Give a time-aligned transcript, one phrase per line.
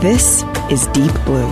[0.00, 1.48] This is Deep Blue,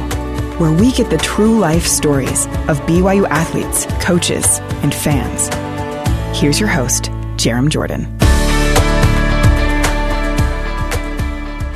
[0.58, 5.48] where we get the true life stories of BYU athletes, coaches, and fans.
[6.38, 7.04] Here's your host,
[7.38, 8.04] Jarom Jordan.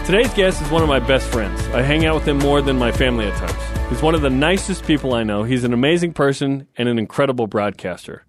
[0.05, 1.59] Today's guest is one of my best friends.
[1.69, 3.89] I hang out with him more than my family at times.
[3.89, 5.45] He's one of the nicest people I know.
[5.45, 8.27] He's an amazing person and an incredible broadcaster.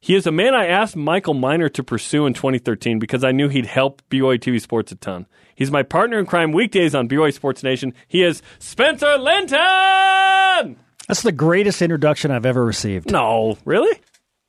[0.00, 3.48] He is a man I asked Michael Miner to pursue in 2013 because I knew
[3.48, 5.26] he'd help BYU TV Sports a ton.
[5.56, 7.92] He's my partner in crime weekdays on BYU Sports Nation.
[8.06, 10.76] He is Spencer Linton!
[11.08, 13.10] That's the greatest introduction I've ever received.
[13.10, 14.00] No, really?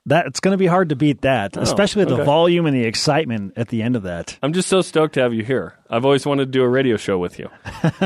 [0.06, 2.26] That it's going to be hard to beat that, Oh, especially the okay.
[2.26, 4.38] volume and the excitement at the end of that.
[4.44, 5.74] I'm just so stoked to have you here.
[5.90, 7.50] I've always wanted to do a radio show with you.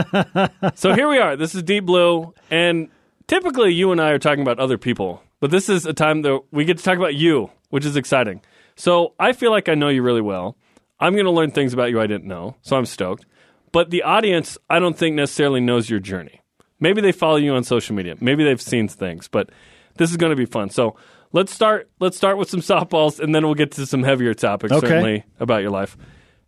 [0.75, 1.35] so here we are.
[1.35, 2.89] This is Deep Blue, and
[3.27, 6.41] typically you and I are talking about other people, but this is a time that
[6.51, 8.39] we get to talk about you, which is exciting.
[8.77, 10.55] So I feel like I know you really well.
[11.01, 13.25] I'm going to learn things about you I didn't know, so I'm stoked.
[13.73, 16.39] But the audience, I don't think necessarily knows your journey.
[16.79, 18.15] Maybe they follow you on social media.
[18.21, 19.49] Maybe they've seen things, but
[19.97, 20.69] this is going to be fun.
[20.69, 20.95] So
[21.33, 21.89] let's start.
[21.99, 24.71] Let's start with some softballs, and then we'll get to some heavier topics.
[24.71, 24.87] Okay.
[24.87, 25.97] Certainly about your life.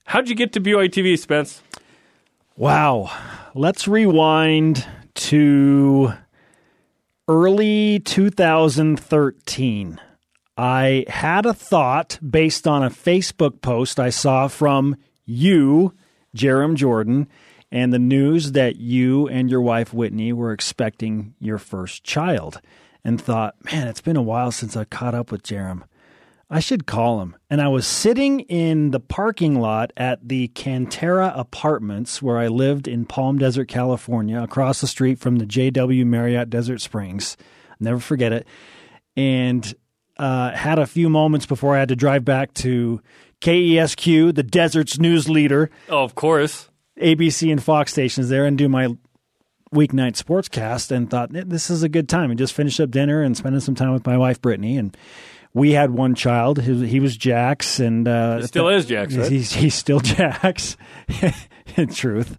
[0.06, 1.62] How'd you get to BYU TV, Spence?
[2.56, 3.12] Wow.
[3.56, 6.14] Let's rewind to
[7.28, 10.02] early 2013.
[10.58, 14.96] I had a thought based on a Facebook post I saw from
[15.26, 15.94] you,
[16.36, 17.28] Jarom Jordan,
[17.72, 22.62] and the news that you and your wife Whitney were expecting your first child,
[23.04, 25.84] and thought, man, it's been a while since I caught up with Jarom.
[26.50, 27.36] I should call him.
[27.50, 32.88] And I was sitting in the parking lot at the Cantera Apartments where I lived
[32.88, 37.36] in Palm Desert, California, across the street from the JW Marriott Desert Springs.
[37.72, 38.46] I'll never forget it.
[39.18, 39.74] And
[40.18, 43.02] uh, had a few moments before I had to drive back to
[43.42, 46.70] KESQ, the desert's news leader, Oh, of course.
[47.02, 48.88] ABC and Fox stations there, and do my
[49.74, 53.22] weeknight sportscast and thought "Eh, this is a good time and just finished up dinner
[53.22, 54.96] and spending some time with my wife Brittany and
[55.56, 59.32] we had one child he, he was Jax and uh, He still is Jax, right?
[59.32, 60.78] he's, he's still Jax
[61.76, 62.38] in truth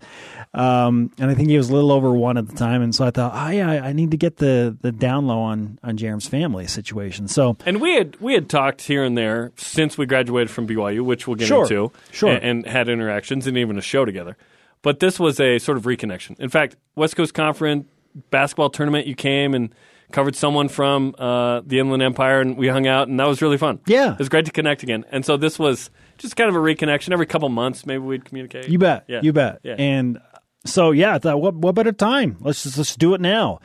[0.54, 3.04] um, and I think he was a little over one at the time and so
[3.04, 5.96] I thought oh yeah I, I need to get the the down low on on
[5.96, 10.06] Jarom's family situation so And we had we had talked here and there since we
[10.06, 11.62] graduated from BYU, which we'll get Sure.
[11.64, 12.30] into, Sure.
[12.32, 14.36] and, and had interactions and even a show together.
[14.82, 16.38] But this was a sort of reconnection.
[16.38, 17.86] In fact, West Coast Conference
[18.30, 19.74] basketball tournament, you came and
[20.12, 23.58] covered someone from uh, the Inland Empire, and we hung out, and that was really
[23.58, 23.80] fun.
[23.86, 24.12] Yeah.
[24.12, 25.04] it was great to connect again.
[25.10, 27.12] And so this was just kind of a reconnection.
[27.12, 28.68] Every couple months, maybe we'd communicate.
[28.68, 29.04] You bet.
[29.08, 29.20] Yeah.
[29.22, 29.60] You bet.
[29.62, 29.74] Yeah.
[29.78, 30.20] And
[30.64, 32.36] so yeah, I thought what what better time?
[32.40, 33.60] Let's just let's do it now.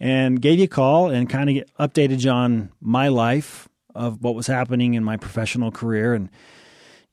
[0.00, 4.34] And gave you a call and kind of updated you on my life of what
[4.34, 6.28] was happening in my professional career and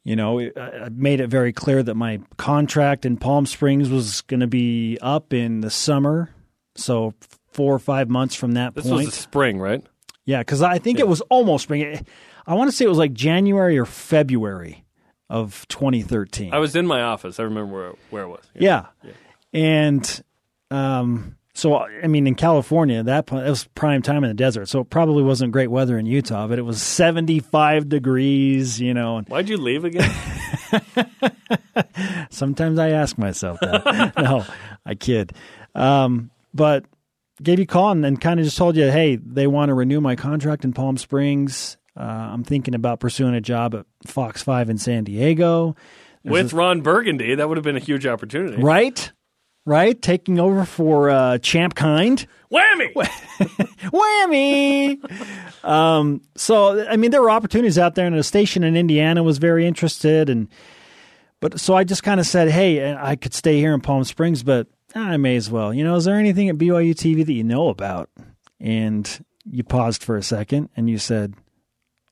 [0.04, 4.20] you know, I I made it very clear that my contract in Palm Springs was
[4.22, 6.30] going to be up in the summer.
[6.76, 7.14] So
[7.54, 8.96] 4 or 5 months from that this point.
[8.96, 9.86] was the spring, right?
[10.26, 12.06] Yeah, because I think it was almost spring.
[12.48, 14.86] I want to say it was like January or February
[15.30, 16.54] of 2013.
[16.54, 17.40] I was in my office.
[17.40, 18.44] I remember where where it was.
[18.54, 18.88] Yeah.
[19.54, 20.24] And
[20.72, 24.34] um, so, I mean, in California, at that point, it was prime time in the
[24.34, 24.68] desert.
[24.68, 29.22] So it probably wasn't great weather in Utah, but it was 75 degrees, you know.
[29.28, 30.12] Why'd you leave again?
[32.32, 34.14] sometimes I ask myself that.
[34.18, 34.46] no,
[34.84, 35.34] I kid.
[35.76, 36.86] Um, but
[37.42, 39.74] gave you a call and, and kind of just told you, hey, they want to
[39.74, 41.78] renew my contract in Palm Springs.
[41.98, 45.76] Uh, I'm thinking about pursuing a job at Fox 5 in San Diego.
[46.24, 48.62] With Ron Burgundy, that would have been a huge opportunity.
[48.62, 49.12] Right?
[49.66, 50.02] Right?
[50.02, 52.26] Taking over for uh, Champ Kind.
[52.52, 52.94] Whammy!
[53.92, 55.64] Whammy!
[55.66, 59.38] um, so, I mean, there were opportunities out there, and a station in Indiana was
[59.38, 60.30] very interested.
[60.30, 60.48] And
[61.40, 64.44] but so I just kind of said, hey, I could stay here in Palm Springs,
[64.44, 65.74] but I may as well.
[65.74, 68.10] You know, is there anything at BYU TV that you know about?
[68.60, 71.36] And you paused for a second, and you said,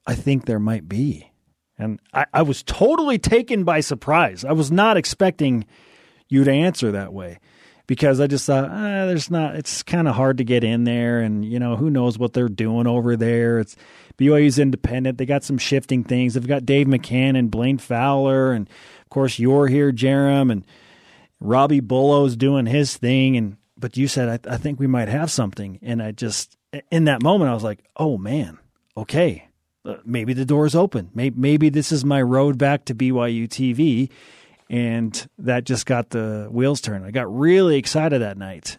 [0.05, 1.31] I think there might be.
[1.77, 4.43] And I, I was totally taken by surprise.
[4.43, 5.65] I was not expecting
[6.27, 7.39] you to answer that way
[7.87, 9.55] because I just thought ah, there's not.
[9.55, 12.49] It's kind of hard to get in there, and you know who knows what they're
[12.49, 13.59] doing over there.
[13.59, 13.75] It's
[14.17, 15.17] BYU's independent.
[15.17, 16.33] They got some shifting things.
[16.33, 18.69] They've got Dave McCann and Blaine Fowler, and
[19.01, 20.65] of course you're here, Jarom, and
[21.41, 23.35] Robbie Bullough's doing his thing.
[23.35, 26.55] And but you said I, I think we might have something, and I just
[26.89, 28.57] in that moment I was like, oh man,
[28.95, 29.47] okay.
[29.83, 31.09] Uh, maybe the door's open.
[31.15, 34.11] Maybe, maybe this is my road back to BYU TV
[34.71, 37.05] and that just got the wheels turned.
[37.05, 38.77] I got really excited that night.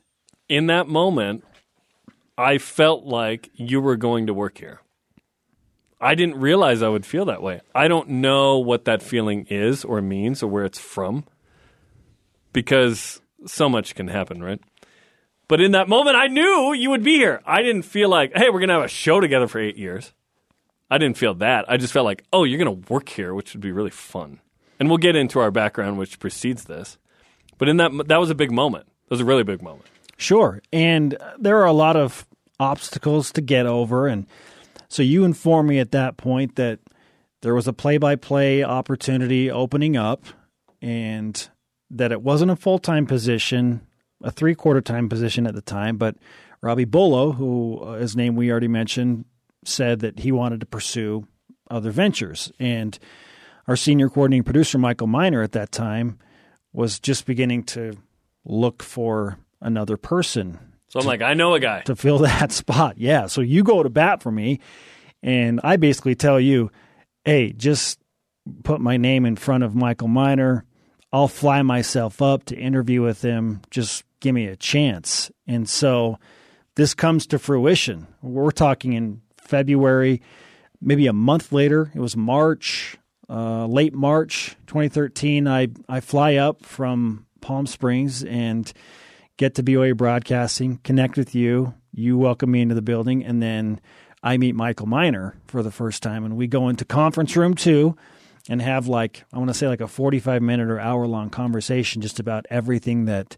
[0.48, 1.44] In that moment,
[2.38, 4.80] I felt like you were going to work here.
[6.00, 7.60] I didn't realize I would feel that way.
[7.74, 11.24] I don't know what that feeling is or means or where it's from
[12.52, 14.60] because so much can happen, right?
[15.48, 17.42] But in that moment, I knew you would be here.
[17.44, 20.12] I didn't feel like, hey, we're going to have a show together for eight years.
[20.90, 21.70] I didn't feel that.
[21.70, 24.40] I just felt like, oh, you're going to work here, which would be really fun.
[24.78, 26.98] And we'll get into our background, which precedes this.
[27.58, 28.86] But in that, that was a big moment.
[28.86, 29.86] That was a really big moment.
[30.16, 30.62] Sure.
[30.72, 32.26] And there are a lot of
[32.58, 34.06] obstacles to get over.
[34.06, 34.26] And
[34.88, 36.78] so you informed me at that point that
[37.40, 40.24] there was a play by play opportunity opening up
[40.80, 41.48] and
[41.92, 43.86] that it wasn't a full time position,
[44.22, 45.96] a three quarter time position at the time.
[45.96, 46.16] But
[46.60, 49.24] Robbie Bullough, who uh, his name we already mentioned,
[49.64, 51.26] said that he wanted to pursue
[51.70, 52.52] other ventures.
[52.58, 52.98] And
[53.68, 56.18] our senior coordinating producer, Michael Miner, at that time,
[56.72, 57.96] was just beginning to
[58.44, 60.58] look for another person.
[60.88, 62.98] So I'm to, like, I know a guy to fill that spot.
[62.98, 63.26] Yeah.
[63.26, 64.60] So you go to bat for me,
[65.22, 66.70] and I basically tell you,
[67.24, 67.98] hey, just
[68.64, 70.64] put my name in front of Michael Miner.
[71.12, 73.60] I'll fly myself up to interview with him.
[73.70, 75.30] Just give me a chance.
[75.46, 76.18] And so
[76.74, 78.06] this comes to fruition.
[78.22, 80.22] We're talking in February,
[80.80, 81.92] maybe a month later.
[81.94, 82.96] It was March,
[83.28, 85.46] uh, late March 2013.
[85.46, 88.72] I, I fly up from Palm Springs and
[89.36, 91.74] get to BYU Broadcasting, connect with you.
[91.92, 93.80] You welcome me into the building, and then
[94.22, 97.96] I meet Michael Miner for the first time, and we go into conference room two
[98.48, 102.02] and have like I want to say like a 45 minute or hour long conversation
[102.02, 103.36] just about everything that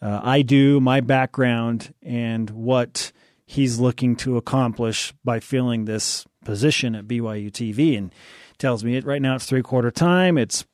[0.00, 3.12] uh, I do, my background, and what
[3.44, 7.98] he's looking to accomplish by filling this position at BYU TV.
[7.98, 8.12] And
[8.58, 10.36] tells me it right now it's three quarter time.
[10.36, 10.64] It's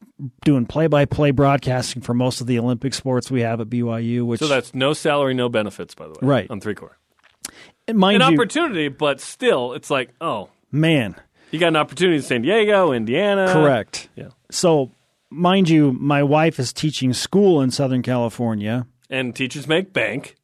[0.45, 4.25] doing play by play broadcasting for most of the Olympic sports we have at BYU.
[4.25, 6.97] Which so that's no salary, no benefits, by the way, right on three quarter.
[7.93, 11.17] Mind an you, opportunity, but still, it's like, oh man,
[11.55, 13.47] you got an opportunity in San Diego, Indiana.
[13.53, 14.09] Correct.
[14.17, 14.31] Yeah.
[14.51, 14.91] So,
[15.31, 18.89] mind you, my wife is teaching school in Southern California.
[19.09, 20.35] And teachers make bank.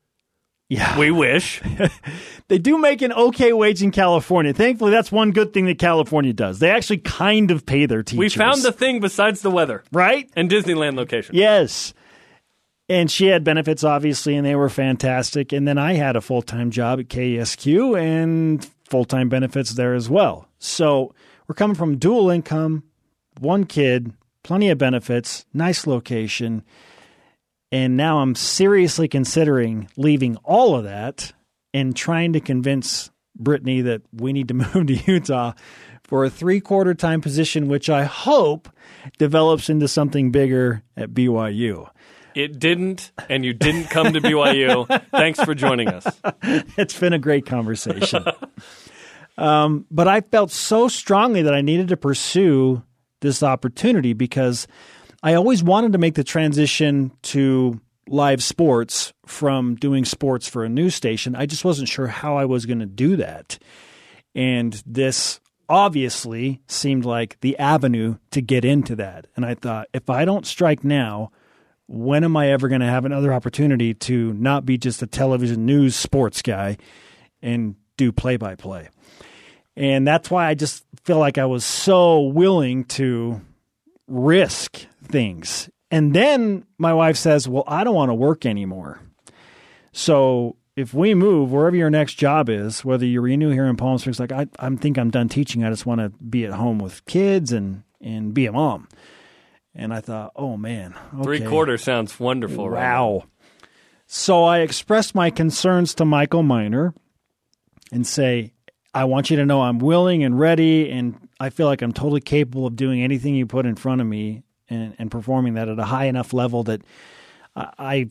[0.69, 0.97] Yeah.
[0.97, 1.61] We wish.
[2.49, 4.53] they do make an okay wage in California.
[4.53, 6.61] Thankfully, that's one good thing that California does.
[6.61, 8.19] They actually kind of pay their teachers.
[8.21, 9.83] We found the thing besides the weather.
[9.91, 10.31] Right?
[10.37, 11.35] And Disneyland location.
[11.35, 11.93] Yes.
[12.89, 15.53] And she had benefits, obviously, and they were fantastic.
[15.53, 19.95] And then I had a full time job at KESQ and full time benefits there
[19.95, 20.49] as well.
[20.59, 21.15] So
[21.47, 22.83] we're coming from dual income,
[23.39, 26.63] one kid, plenty of benefits, nice location.
[27.73, 31.33] And now I'm seriously considering leaving all of that
[31.73, 35.53] and trying to convince Brittany that we need to move to Utah
[36.05, 38.69] for a three quarter time position, which I hope
[39.19, 41.89] develops into something bigger at BYU.
[42.35, 45.03] It didn't, and you didn't come to BYU.
[45.11, 46.07] Thanks for joining us.
[46.77, 48.25] It's been a great conversation.
[49.39, 52.83] um, but I felt so strongly that I needed to pursue
[53.21, 54.67] this opportunity because
[55.23, 60.69] I always wanted to make the transition to live sports from doing sports for a
[60.69, 61.37] news station.
[61.37, 63.59] I just wasn't sure how I was going to do that.
[64.35, 69.27] And this obviously seemed like the avenue to get into that.
[69.37, 71.31] And I thought, if I don't strike now,
[71.93, 75.67] when am I ever going to have another opportunity to not be just a television
[75.67, 76.77] news sports guy
[77.43, 78.89] and do play by play?
[79.77, 83.41] And that's why I just feel like I was so willing to
[84.07, 85.69] risk things.
[85.91, 89.01] And then my wife says, Well, I don't want to work anymore.
[89.91, 93.99] So if we move wherever your next job is, whether you renew here in Palm
[93.99, 95.65] Springs, like I, I think I'm done teaching.
[95.65, 98.87] I just want to be at home with kids and and be a mom.
[99.75, 101.23] And I thought, oh man, okay.
[101.23, 102.69] three quarters sounds wonderful.
[102.71, 103.19] Wow.
[103.21, 103.25] Right
[104.13, 106.93] so I expressed my concerns to Michael Miner
[107.93, 108.55] and say,
[108.93, 112.21] I want you to know I'm willing and ready, and I feel like I'm totally
[112.21, 115.79] capable of doing anything you put in front of me and, and performing that at
[115.79, 116.83] a high enough level that
[117.55, 118.11] I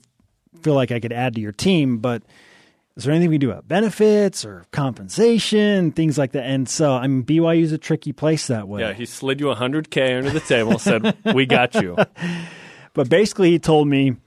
[0.62, 1.98] feel like I could add to your team.
[1.98, 2.24] But
[3.00, 6.44] is there anything we do about benefits or compensation, things like that?
[6.44, 8.82] And so, I mean, BYU is a tricky place that way.
[8.82, 11.96] Yeah, he slid you a hundred k under the table, said, "We got you."
[12.96, 14.18] But basically, he told me,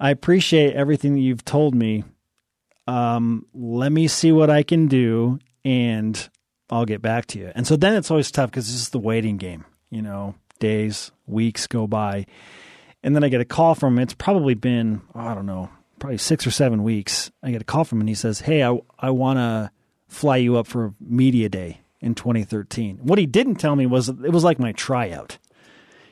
[0.00, 2.04] "I appreciate everything that you've told me.
[2.86, 6.30] Um, let me see what I can do, and
[6.70, 9.00] I'll get back to you." And so then it's always tough because this is the
[9.00, 9.66] waiting game.
[9.90, 12.24] You know, days, weeks go by,
[13.02, 13.98] and then I get a call from him.
[13.98, 15.68] It's probably been I don't know
[16.04, 18.62] probably six or seven weeks, I get a call from him and he says, Hey,
[18.62, 19.70] I, I want to
[20.06, 22.98] fly you up for Media Day in 2013.
[22.98, 25.38] What he didn't tell me was it was like my tryout.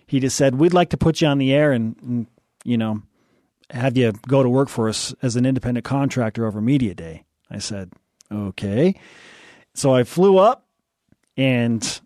[0.07, 2.27] He just said, We'd like to put you on the air and, and
[2.65, 3.03] you know,
[3.69, 7.25] have you go to work for us as an independent contractor over Media Day.
[7.51, 7.93] I said,
[8.33, 8.99] Okay.
[9.75, 10.67] So I flew up
[11.37, 12.01] and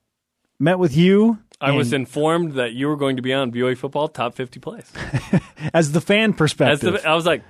[0.58, 4.08] met with you I was informed that you were going to be on BYU football
[4.08, 4.92] top 50 plays.
[5.72, 6.94] as the fan perspective.
[6.94, 7.42] the, I was like,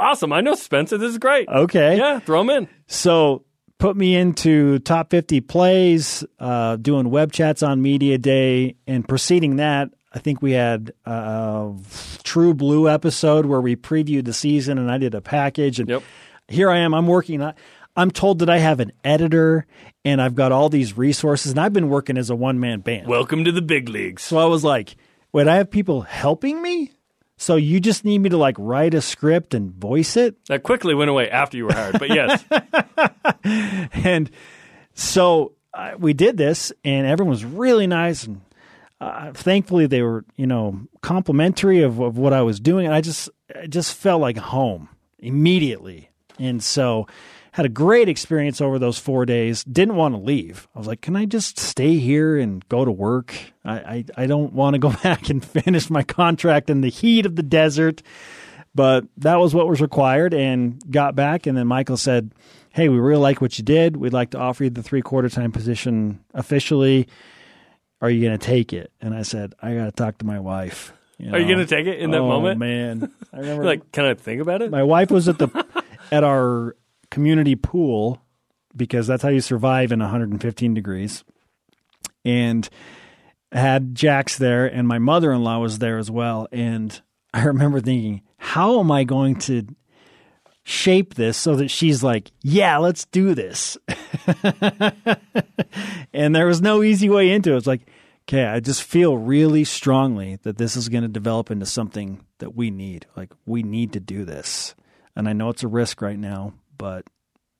[0.00, 0.32] awesome.
[0.32, 0.98] I know Spencer.
[0.98, 1.48] This is great.
[1.48, 1.96] okay.
[1.96, 2.68] Yeah, throw him in.
[2.86, 3.44] So
[3.78, 9.56] put me into top 50 plays, uh, doing web chats on Media Day, and preceding
[9.56, 11.72] that, I think we had a
[12.24, 15.78] True Blue episode where we previewed the season, and I did a package.
[15.80, 16.02] And Yep.
[16.48, 16.94] here I am.
[16.94, 17.40] I'm working.
[17.42, 17.54] on
[17.96, 19.66] I'm told that I have an editor,
[20.04, 23.06] and I've got all these resources, and I've been working as a one man band.
[23.08, 24.22] Welcome to the big leagues.
[24.22, 24.94] So I was like,
[25.32, 26.92] wait, I have people helping me?
[27.40, 30.36] So you just need me to like write a script and voice it?
[30.48, 31.98] That quickly went away after you were hired.
[31.98, 32.44] But yes,
[34.04, 34.30] and
[34.92, 38.42] so uh, we did this, and everyone was really nice, and
[39.00, 43.00] uh, thankfully they were, you know, complimentary of, of what I was doing, and I
[43.00, 47.06] just, I just felt like home immediately, and so
[47.52, 49.64] had a great experience over those four days.
[49.64, 50.68] Didn't want to leave.
[50.74, 53.34] I was like, can I just stay here and go to work?
[53.64, 57.26] I, I, I don't want to go back and finish my contract in the heat
[57.26, 58.02] of the desert.
[58.74, 61.46] But that was what was required and got back.
[61.46, 62.32] And then Michael said,
[62.72, 63.96] Hey, we really like what you did.
[63.96, 67.08] We'd like to offer you the three quarter time position officially.
[68.00, 68.92] Are you going to take it?
[69.00, 70.92] And I said, I got to talk to my wife.
[71.20, 72.60] are you going to take it in that oh, moment?
[72.60, 73.12] man.
[73.32, 74.70] I remember Like, can I think about it?
[74.70, 75.66] my wife was at the
[76.12, 76.76] at our
[77.10, 78.22] community pool
[78.76, 81.24] because that's how you survive in 115 degrees.
[82.24, 82.68] And
[83.52, 86.46] had Jax there and my mother-in-law was there as well.
[86.52, 87.00] And
[87.34, 89.66] I remember thinking how am I going to
[90.62, 93.76] shape this so that she's like yeah let's do this?
[96.12, 97.58] And there was no easy way into it.
[97.58, 97.88] It's like
[98.28, 102.54] okay I just feel really strongly that this is going to develop into something that
[102.54, 103.06] we need.
[103.16, 104.74] Like we need to do this.
[105.16, 107.04] And I know it's a risk right now, but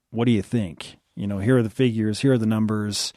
[0.09, 0.97] what do you think?
[1.15, 3.13] You know, here are the figures, here are the numbers.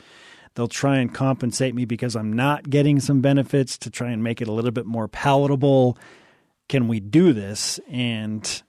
[0.54, 4.42] They'll try and compensate me because I'm not getting some benefits to try and make
[4.42, 5.96] it a little bit more palatable.
[6.68, 7.80] Can we do this?
[7.88, 8.62] And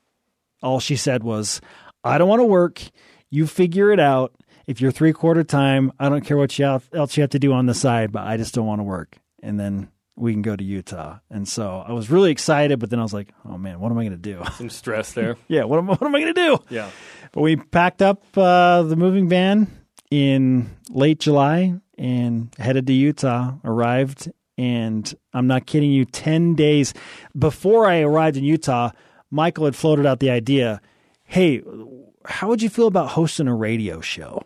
[0.64, 1.60] all she said was,
[2.04, 2.82] I don't want to work.
[3.30, 4.34] You figure it out.
[4.66, 7.52] If you're three quarter time, I don't care what you else you have to do
[7.52, 9.18] on the side, but I just don't want to work.
[9.44, 11.20] And then we can go to Utah.
[11.30, 13.98] And so I was really excited, but then I was like, oh man, what am
[13.98, 14.44] I going to do?
[14.58, 15.38] Some stress there.
[15.48, 16.58] yeah, what am, what am I going to do?
[16.70, 16.90] Yeah.
[17.32, 19.68] But we packed up uh, the moving van
[20.10, 26.94] in late July and headed to Utah, arrived, and I'm not kidding you, 10 days
[27.38, 28.92] before I arrived in Utah,
[29.32, 30.82] Michael had floated out the idea
[31.28, 31.64] hey,
[32.24, 34.44] how would you feel about hosting a radio show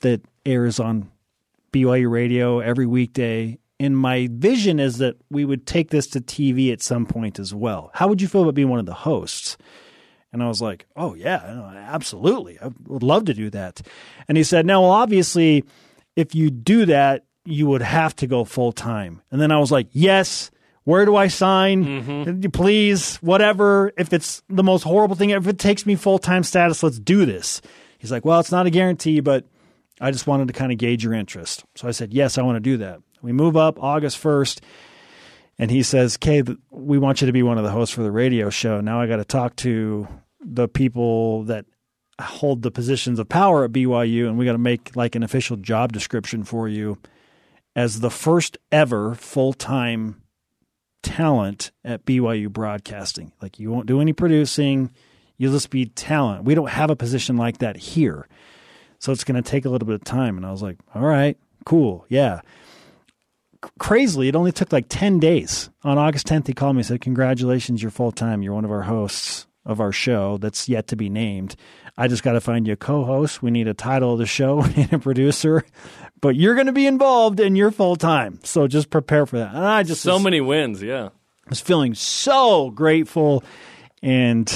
[0.00, 1.10] that airs on
[1.72, 3.58] BYU radio every weekday?
[3.78, 7.54] And my vision is that we would take this to TV at some point as
[7.54, 7.90] well.
[7.94, 9.58] How would you feel about being one of the hosts?
[10.32, 11.38] And I was like, oh, yeah,
[11.88, 12.58] absolutely.
[12.60, 13.82] I would love to do that.
[14.28, 15.64] And he said, no, well, obviously,
[16.14, 19.22] if you do that, you would have to go full time.
[19.30, 20.50] And then I was like, yes.
[20.84, 21.84] Where do I sign?
[21.84, 22.50] Mm-hmm.
[22.50, 23.92] Please, whatever.
[23.98, 27.26] If it's the most horrible thing, if it takes me full time status, let's do
[27.26, 27.60] this.
[27.98, 29.46] He's like, well, it's not a guarantee, but
[30.00, 31.64] I just wanted to kind of gauge your interest.
[31.74, 33.00] So I said, yes, I want to do that.
[33.26, 34.60] We move up August 1st,
[35.58, 38.12] and he says, Kay, we want you to be one of the hosts for the
[38.12, 38.80] radio show.
[38.80, 40.06] Now I got to talk to
[40.40, 41.64] the people that
[42.20, 45.56] hold the positions of power at BYU, and we got to make like an official
[45.56, 46.98] job description for you
[47.74, 50.22] as the first ever full time
[51.02, 53.32] talent at BYU Broadcasting.
[53.42, 54.92] Like, you won't do any producing,
[55.36, 56.44] you'll just be talent.
[56.44, 58.28] We don't have a position like that here.
[59.00, 60.36] So it's going to take a little bit of time.
[60.36, 62.06] And I was like, all right, cool.
[62.08, 62.42] Yeah.
[63.78, 65.70] Crazily, it only took like 10 days.
[65.84, 68.42] On August 10th, he called me and said, Congratulations, you're full time.
[68.42, 71.56] You're one of our hosts of our show that's yet to be named.
[71.98, 73.42] I just got to find you a co host.
[73.42, 75.64] We need a title of the show, need a producer,
[76.20, 78.38] but you're going to be involved and you're full time.
[78.44, 79.54] So just prepare for that.
[79.54, 80.82] And I just So was, many wins.
[80.82, 81.06] Yeah.
[81.06, 83.44] I was feeling so grateful.
[84.02, 84.48] And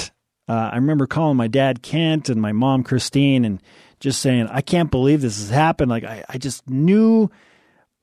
[0.48, 3.62] uh, I remember calling my dad, Kent, and my mom, Christine, and
[4.00, 5.90] just saying, I can't believe this has happened.
[5.90, 7.30] Like, I, I just knew.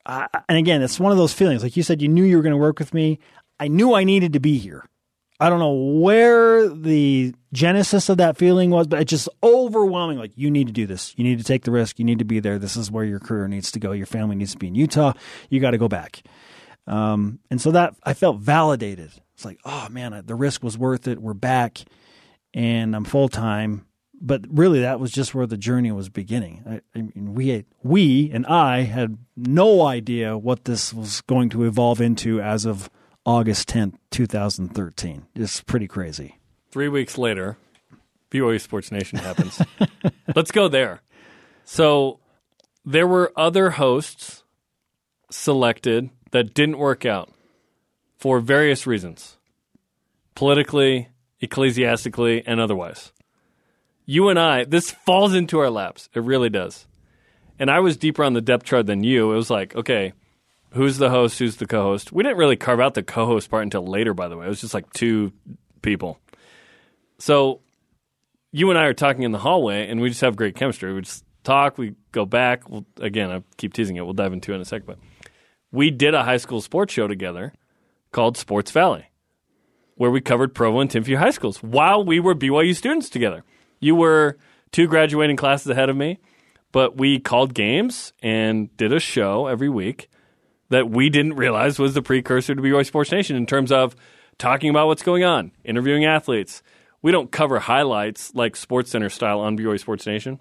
[0.08, 1.62] Uh, and again, it's one of those feelings.
[1.62, 3.20] Like you said, you knew you were going to work with me.
[3.60, 4.86] I knew I needed to be here.
[5.40, 10.18] I don't know where the genesis of that feeling was, but it's just overwhelming.
[10.18, 11.14] Like, you need to do this.
[11.16, 12.00] You need to take the risk.
[12.00, 12.58] You need to be there.
[12.58, 13.92] This is where your career needs to go.
[13.92, 15.14] Your family needs to be in Utah.
[15.50, 16.24] You got to go back.
[16.88, 19.12] Um, and so that I felt validated.
[19.36, 21.22] It's like, oh man, the risk was worth it.
[21.22, 21.84] We're back
[22.54, 23.86] and I'm full time.
[24.20, 26.64] But really, that was just where the journey was beginning.
[26.68, 31.64] I, I mean, we, we and I had no idea what this was going to
[31.64, 32.90] evolve into as of
[33.26, 35.28] August 10th, 2013.
[35.36, 36.40] It's pretty crazy.
[36.72, 37.58] Three weeks later,
[38.32, 39.62] BYU Sports Nation happens.
[40.36, 41.02] Let's go there.
[41.64, 42.20] So
[42.86, 44.44] there were other hosts
[45.30, 47.32] selected that didn't work out
[48.18, 49.38] for various reasons
[50.36, 51.10] politically,
[51.42, 53.12] ecclesiastically, and otherwise.
[54.10, 56.08] You and I, this falls into our laps.
[56.16, 56.88] It really does.
[57.60, 59.34] And I was deeper on the depth chart than you.
[59.34, 60.14] It was like, okay,
[60.72, 62.14] who's the host, who's the co host?
[62.14, 64.46] We didn't really carve out the co host part until later, by the way.
[64.46, 65.34] It was just like two
[65.82, 66.20] people.
[67.20, 67.60] So
[68.54, 70.94] you and I are talking in the hallway, and we just have great chemistry.
[70.94, 72.70] We just talk, we go back.
[72.70, 74.06] We'll, again, I keep teasing it.
[74.06, 74.88] We'll dive into it in a second.
[74.88, 75.00] But
[75.72, 77.54] we did a high school sports show together
[78.14, 79.12] called Sports Valley,
[79.96, 83.44] where we covered Provo and Timpview high schools while we were BYU students together.
[83.80, 84.38] You were
[84.72, 86.20] two graduating classes ahead of me,
[86.72, 90.10] but we called games and did a show every week
[90.70, 93.96] that we didn't realize was the precursor to BYU Sports Nation in terms of
[94.38, 96.62] talking about what's going on, interviewing athletes.
[97.02, 100.40] We don't cover highlights like Sports Center style on BYU Sports Nation,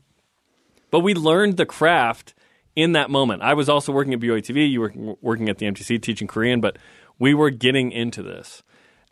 [0.91, 2.35] but we learned the craft
[2.75, 3.43] in that moment.
[3.43, 4.71] I was also working at BYU TV.
[4.71, 6.77] You were working at the MTC teaching Korean, but
[7.19, 8.63] we were getting into this.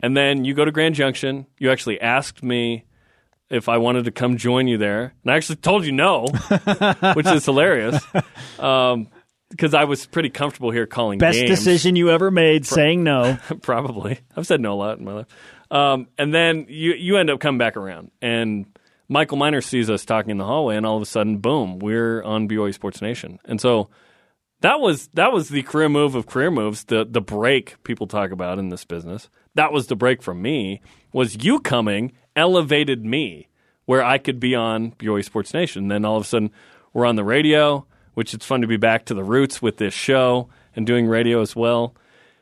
[0.01, 1.47] And then you go to Grand Junction.
[1.57, 2.85] You actually asked me
[3.49, 6.25] if I wanted to come join you there, and I actually told you no,
[7.13, 8.03] which is hilarious.
[8.59, 9.07] Um,
[9.49, 11.49] because I was pretty comfortable here calling Best games.
[11.49, 13.37] decision you ever made, saying no.
[13.61, 14.19] Probably.
[14.35, 15.27] I've said no a lot in my life.
[15.71, 18.65] Um, and then you you end up coming back around, and
[19.07, 22.23] Michael Miner sees us talking in the hallway, and all of a sudden, boom, we're
[22.23, 23.39] on BYU Sports Nation.
[23.45, 23.89] And so
[24.61, 26.85] that was that was the career move of career moves.
[26.85, 29.29] The the break people talk about in this business.
[29.53, 30.81] That was the break from me.
[31.13, 33.49] Was you coming elevated me
[33.85, 35.87] where I could be on BYU Sports Nation.
[35.87, 36.51] Then all of a sudden,
[36.93, 39.93] we're on the radio which it's fun to be back to the roots with this
[39.93, 41.93] show and doing radio as well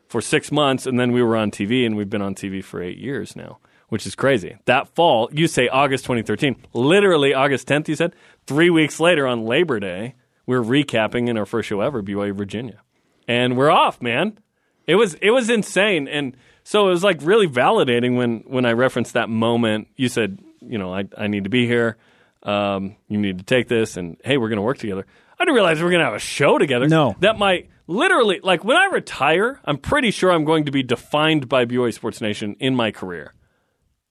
[0.07, 0.85] for six months.
[0.85, 3.57] And then we were on TV, and we've been on TV for eight years now,
[3.89, 4.57] which is crazy.
[4.65, 8.15] That fall, you say August 2013, literally August 10th, you said,
[8.47, 12.35] three weeks later on Labor Day, we we're recapping in our first show ever, BYU
[12.35, 12.81] Virginia.
[13.27, 14.37] And we're off, man.
[14.85, 16.09] It was it was insane.
[16.09, 19.87] And so it was like really validating when when I referenced that moment.
[19.95, 21.97] You said, you know, I, I need to be here.
[22.43, 25.05] Um, you need to take this, and hey, we're going to work together.
[25.39, 26.87] I didn't realize we are going to have a show together.
[26.87, 27.15] No.
[27.19, 31.49] That might literally, like when I retire, I'm pretty sure I'm going to be defined
[31.49, 33.33] by BYU Sports Nation in my career.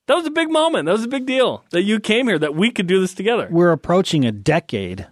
[0.07, 0.87] That was a big moment.
[0.87, 3.49] That was a big deal that you came here, that we could do this together.
[3.51, 5.07] We're approaching a decade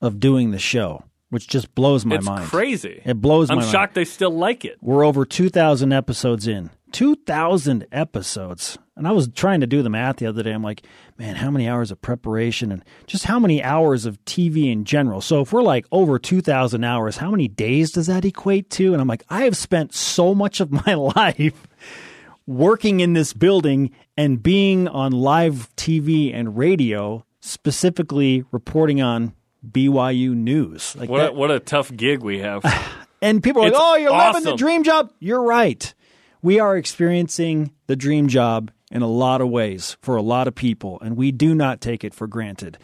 [0.00, 2.20] of doing the show, which just blows my mind.
[2.20, 2.50] it's mind.
[2.50, 3.02] crazy.
[3.04, 3.68] It blows I'm my mind.
[3.68, 4.78] I'm shocked they still like it.
[4.80, 6.70] We're over 2,000 episodes in.
[6.92, 8.78] 2,000 episodes.
[8.96, 10.52] And I was trying to do the math the other day.
[10.52, 10.86] I'm like,
[11.18, 15.20] man, how many hours of preparation and just how many hours of TV in general?
[15.20, 18.92] So if we're like over 2,000 hours, how many days does that equate to?
[18.92, 21.66] And I'm like, I have spent so much of my life
[22.46, 29.34] working in this building and being on live TV and radio, specifically reporting on
[29.72, 30.94] BYU news.
[30.96, 32.64] Like What that, a, what a tough gig we have.
[33.22, 35.92] and people are like, "Oh, you're living the dream job." You're right.
[36.42, 40.54] We are experiencing the dream job in a lot of ways for a lot of
[40.54, 42.78] people, and we do not take it for granted.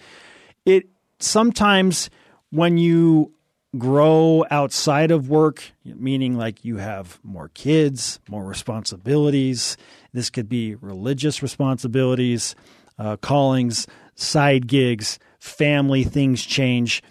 [0.65, 0.89] It
[1.19, 2.11] sometimes
[2.51, 3.33] when you
[3.79, 9.77] grow outside of work, meaning like you have more kids, more responsibilities.
[10.13, 12.57] This could be religious responsibilities,
[12.99, 17.03] uh, callings, side gigs, family things change.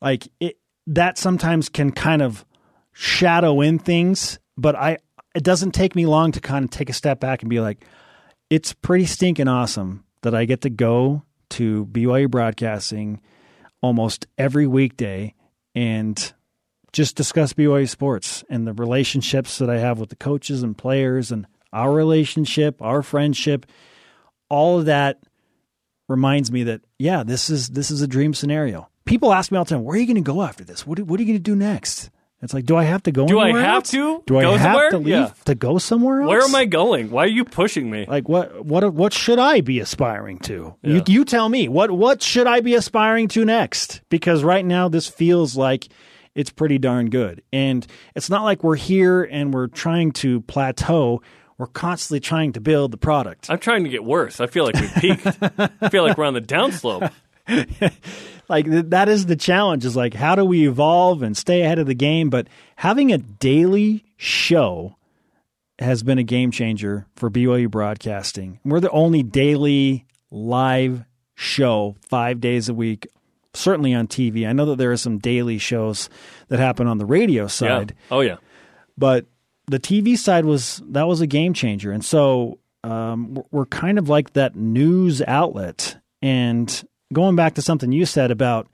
[0.00, 0.56] Like it,
[0.86, 2.44] that sometimes can kind of
[2.92, 4.98] shadow in things, but I
[5.34, 7.84] it doesn't take me long to kind of take a step back and be like,
[8.50, 13.20] it's pretty stinking awesome that I get to go to BYU Broadcasting
[13.82, 15.34] almost every weekday
[15.74, 16.32] and
[16.92, 21.32] just discuss BYU sports and the relationships that I have with the coaches and players
[21.32, 23.66] and our relationship, our friendship,
[24.48, 25.18] all of that
[26.08, 28.88] reminds me that yeah, this is this is a dream scenario.
[29.04, 30.86] People ask me all the time, "Where are you going to go after this?
[30.86, 32.10] What, what are you going to do next?"
[32.42, 33.26] It's like, do I have to go?
[33.26, 33.90] Do I have else?
[33.92, 34.90] to Do I have somewhere?
[34.90, 35.30] to leave Yeah.
[35.46, 36.28] to go somewhere else?
[36.28, 37.10] Where am I going?
[37.10, 38.04] Why are you pushing me?
[38.06, 38.66] Like what?
[38.66, 38.92] What?
[38.92, 40.74] What should I be aspiring to?
[40.82, 40.94] Yeah.
[40.96, 41.68] You, you tell me.
[41.68, 41.90] What?
[41.90, 44.02] What should I be aspiring to next?
[44.10, 45.88] Because right now, this feels like
[46.34, 51.22] it's pretty darn good, and it's not like we're here and we're trying to plateau.
[51.58, 53.48] We're constantly trying to build the product.
[53.48, 54.40] I'm trying to get worse.
[54.40, 55.26] I feel like we peaked.
[55.80, 57.12] I feel like we're on the downslope.
[58.48, 61.86] like that is the challenge is like how do we evolve and stay ahead of
[61.86, 64.96] the game but having a daily show
[65.78, 72.40] has been a game changer for BYU broadcasting we're the only daily live show 5
[72.40, 73.06] days a week
[73.52, 76.08] certainly on TV I know that there are some daily shows
[76.48, 77.48] that happen on the radio Yeah.
[77.48, 78.36] side Oh yeah.
[78.96, 79.26] but
[79.66, 84.08] the TV side was that was a game changer, and so um, we're- kind of
[84.08, 85.96] like that news outlet.
[86.20, 88.68] And going back to something you said about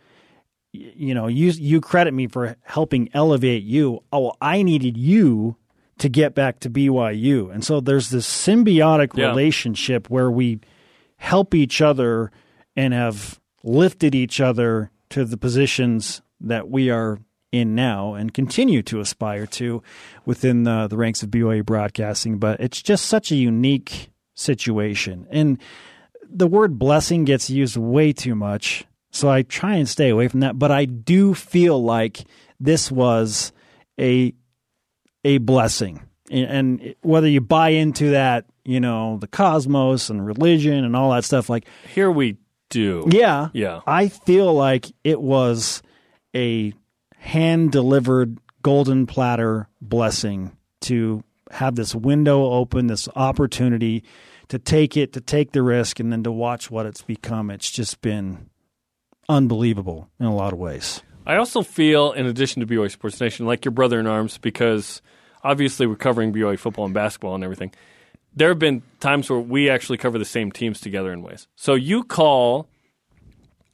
[0.72, 4.04] you know, you you credit me for helping elevate you.
[4.12, 5.56] Oh, I needed you
[5.98, 9.28] to get back to BYU, and so there's this symbiotic Yeah.
[9.28, 10.60] relationship where we
[11.16, 12.30] help each other
[12.76, 17.18] and have lifted each other to the positions that we are
[17.52, 19.82] in now and continue to aspire to
[20.24, 22.38] within the, the ranks of BYU broadcasting.
[22.38, 25.26] But it's just such a unique situation.
[25.30, 25.58] And
[26.28, 28.84] the word blessing gets used way too much.
[29.10, 30.58] So I try and stay away from that.
[30.58, 32.24] But I do feel like
[32.60, 33.52] this was
[33.98, 34.32] a
[35.24, 36.00] a blessing.
[36.30, 41.10] And and whether you buy into that, you know, the cosmos and religion and all
[41.10, 42.36] that stuff, like Here we
[42.68, 43.08] do.
[43.10, 43.48] yeah.
[43.52, 43.80] Yeah.
[43.84, 45.82] I feel like it was
[46.36, 46.72] a
[47.20, 54.02] hand delivered golden platter blessing to have this window open, this opportunity
[54.48, 57.50] to take it, to take the risk, and then to watch what it's become.
[57.50, 58.48] It's just been
[59.28, 61.02] unbelievable in a lot of ways.
[61.26, 65.02] I also feel, in addition to BYU Sports Nation, like your brother in arms because
[65.44, 67.72] obviously we're covering BYU football and basketball and everything.
[68.34, 71.46] There have been times where we actually cover the same teams together in ways.
[71.54, 72.68] So you call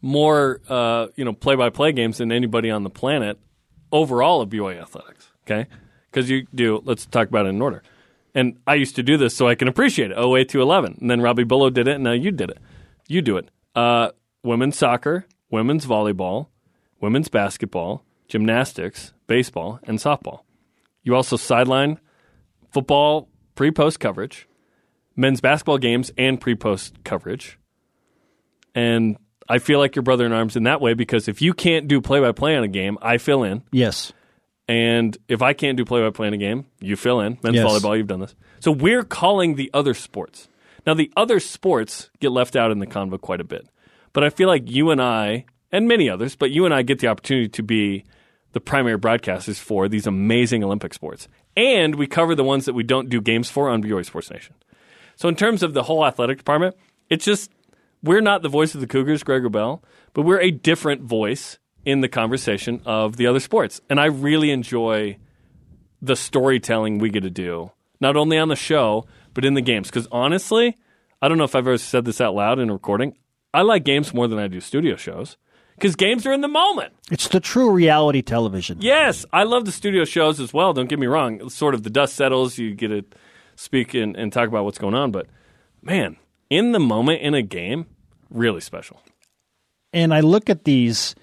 [0.03, 3.39] more, uh, you know, play-by-play games than anybody on the planet
[3.93, 5.31] overall of BYU athletics.
[5.45, 5.69] Okay,
[6.11, 6.83] because you do.
[6.85, 7.83] Let's talk about it in order.
[8.35, 10.19] And I used to do this so I can appreciate it.
[10.19, 10.99] 08 to 11.
[11.01, 12.59] And then Robbie Bullough did it, and now you did it.
[13.09, 13.51] You do it.
[13.75, 14.11] Uh,
[14.43, 16.49] women's soccer, women's volleyball,
[17.01, 20.41] women's basketball, gymnastics, baseball, and softball.
[21.03, 21.99] You also sideline
[22.71, 24.49] football pre post coverage,
[25.15, 27.59] men's basketball games, and pre post coverage.
[28.75, 29.17] And
[29.49, 32.01] I feel like your brother in arms in that way because if you can't do
[32.01, 33.63] play by play on a game, I fill in.
[33.73, 34.13] Yes.
[34.69, 37.39] And if I can't do play by play in a game, you fill in.
[37.43, 37.65] Men's Yes.
[37.65, 38.35] volleyball, you've done this.
[38.61, 40.49] So we're calling the other sports.
[40.87, 43.69] Now, the other sports get left out in the convo quite a bit.
[44.13, 46.99] But I feel like you and I, and many others, but you and I get
[47.01, 48.05] the opportunity to be
[48.53, 51.29] the primary broadcasters for these amazing Olympic sports.
[51.57, 54.55] And we cover the ones that we don't do games for on BYU Sports Nation.
[55.17, 56.77] So in terms of the whole athletic department,
[57.11, 57.51] it's just
[58.07, 59.83] we're not the voice of the Cougars, Greg Wrubell,
[60.14, 63.81] but we're a different voice in the conversation of the other sports.
[63.90, 65.19] And I really enjoy
[66.01, 69.88] the storytelling we get to do, not only on the show, but in the games.
[69.88, 70.77] Because honestly,
[71.21, 73.16] I don't know if I've ever said this out loud in a recording.
[73.53, 75.37] I like games more than I do studio shows
[75.77, 76.92] because games are in the moment.
[77.11, 78.79] It's the true reality television.
[78.81, 80.73] Yes, I love the studio shows as well.
[80.73, 81.40] Don't get me wrong.
[81.40, 83.05] It's sort of the dust settles, you get to
[83.55, 85.12] speak and, and talk about what's going on.
[85.12, 85.27] But
[85.83, 86.16] man,
[86.51, 87.87] in the moment in a game,
[88.31, 89.01] really special.
[89.93, 91.15] and I look at these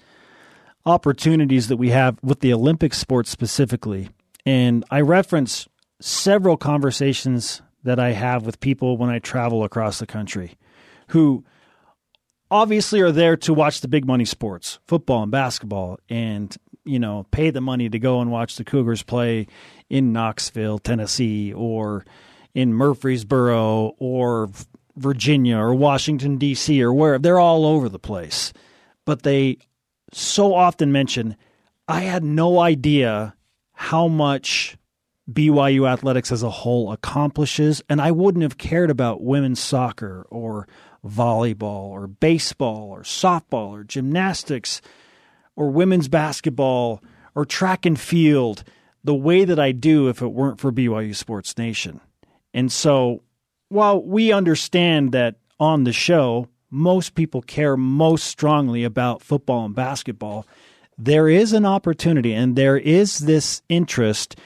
[0.86, 4.08] opportunities that we have with the Olympic sports specifically,
[4.44, 5.68] and I reference
[6.00, 10.56] several conversations that I have with people when I travel across the country
[11.08, 11.44] who
[12.50, 17.26] obviously are there to watch the big money sports, football and basketball, and you know,
[17.30, 19.46] pay the money to go and watch the Cougars play
[19.88, 22.04] in Knoxville, Tennessee, or
[22.54, 24.50] in Murfreesboro, or
[24.96, 28.52] Virginia, or Washington D.C., or where they're all over the place.
[29.04, 29.58] But they
[30.12, 31.36] so often mention,
[31.88, 33.34] I had no idea
[33.72, 34.76] how much
[35.30, 40.68] BYU athletics as a whole accomplishes, and I wouldn't have cared about women's soccer or
[41.04, 44.80] volleyball or baseball or softball or gymnastics
[45.56, 47.02] or women's basketball
[47.34, 48.64] or track and field
[49.02, 52.00] the way that I do if it weren't for BYU Sports Nation.
[52.54, 53.22] And so
[53.74, 59.74] while we understand that on the show, most people care most strongly about football and
[59.74, 60.46] basketball,
[60.96, 64.36] there is an opportunity and there is this interest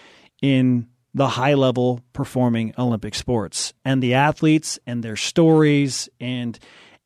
[0.40, 6.58] in the high level performing Olympic sports and the athletes and their stories and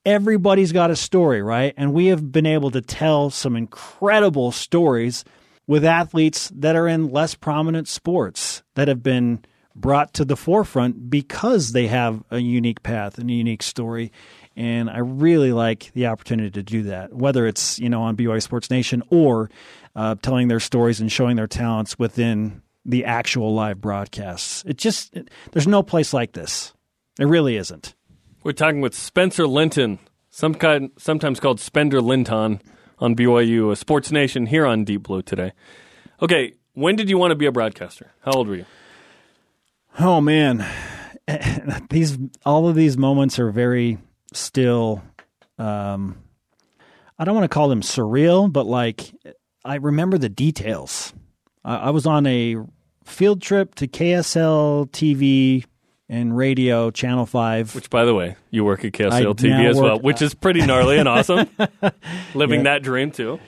[0.07, 1.75] everybody's got a story, right?
[1.77, 5.25] And we have been able to tell some incredible stories
[5.67, 11.11] with athletes that are in less prominent sports that have been brought to the forefront
[11.11, 14.13] because they have a unique path and a unique story.
[14.57, 18.43] And I really like the opportunity to do that, whether it's you know on BYU
[18.43, 19.51] Sports Nation or
[19.97, 24.63] uh, telling their stories and showing their talents within the actual live broadcasts.
[24.67, 26.75] It just it, there's no place like this.
[27.19, 27.95] It really isn't.
[28.43, 29.99] We're talking with Spencer Linton,
[30.31, 32.61] some kind, sometimes called Spender Linton,
[33.03, 35.53] on BYU, Sports Nation here on Deep Blue today.
[36.23, 38.13] Okay, when did you want to be a broadcaster?
[38.25, 38.67] How old were you?
[39.99, 40.65] Oh man,
[41.91, 43.99] these all of these moments are very
[44.33, 45.03] still.
[45.59, 46.19] Um,
[47.19, 49.13] I don't want to call them surreal, but like
[49.65, 51.13] I remember the details.
[51.65, 52.57] I, I was on a
[53.05, 55.65] field trip to KSL TV
[56.09, 57.75] and radio, Channel Five.
[57.75, 60.35] Which, by the way, you work at I KSL TV as well, work- which is
[60.35, 61.49] pretty gnarly and awesome.
[62.35, 63.39] Living that dream too.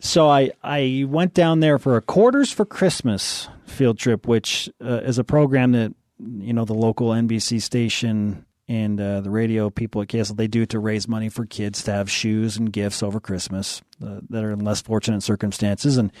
[0.00, 5.00] So I I went down there for a quarters for Christmas field trip, which uh,
[5.02, 10.00] is a program that you know the local NBC station and uh, the radio people
[10.02, 13.20] at KSL they do to raise money for kids to have shoes and gifts over
[13.20, 15.96] Christmas uh, that are in less fortunate circumstances.
[15.96, 16.12] And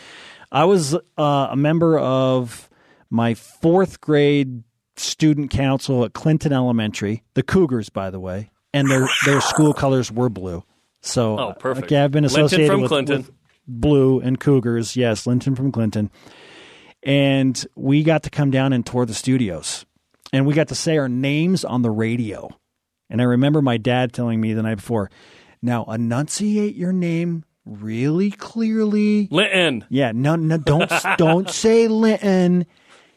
[0.50, 2.68] I was uh, a member of
[3.08, 4.62] my fourth grade
[4.96, 10.10] student council at Clinton Elementary, the Cougars, by the way, and their their school colors
[10.12, 10.64] were blue.
[11.02, 11.86] So, Oh, perfect.
[11.86, 13.16] Okay, I've been Linton associated from with, Clinton.
[13.18, 13.30] with
[13.70, 14.96] blue and Cougars.
[14.96, 16.10] Yes, Linton from Clinton.
[17.02, 19.86] And we got to come down and tour the studios.
[20.32, 22.50] And we got to say our names on the radio.
[23.08, 25.10] And I remember my dad telling me the night before,
[25.62, 29.28] now enunciate your name really clearly.
[29.30, 29.84] Linton.
[29.88, 32.66] Yeah, no, no, don't don't say Linton.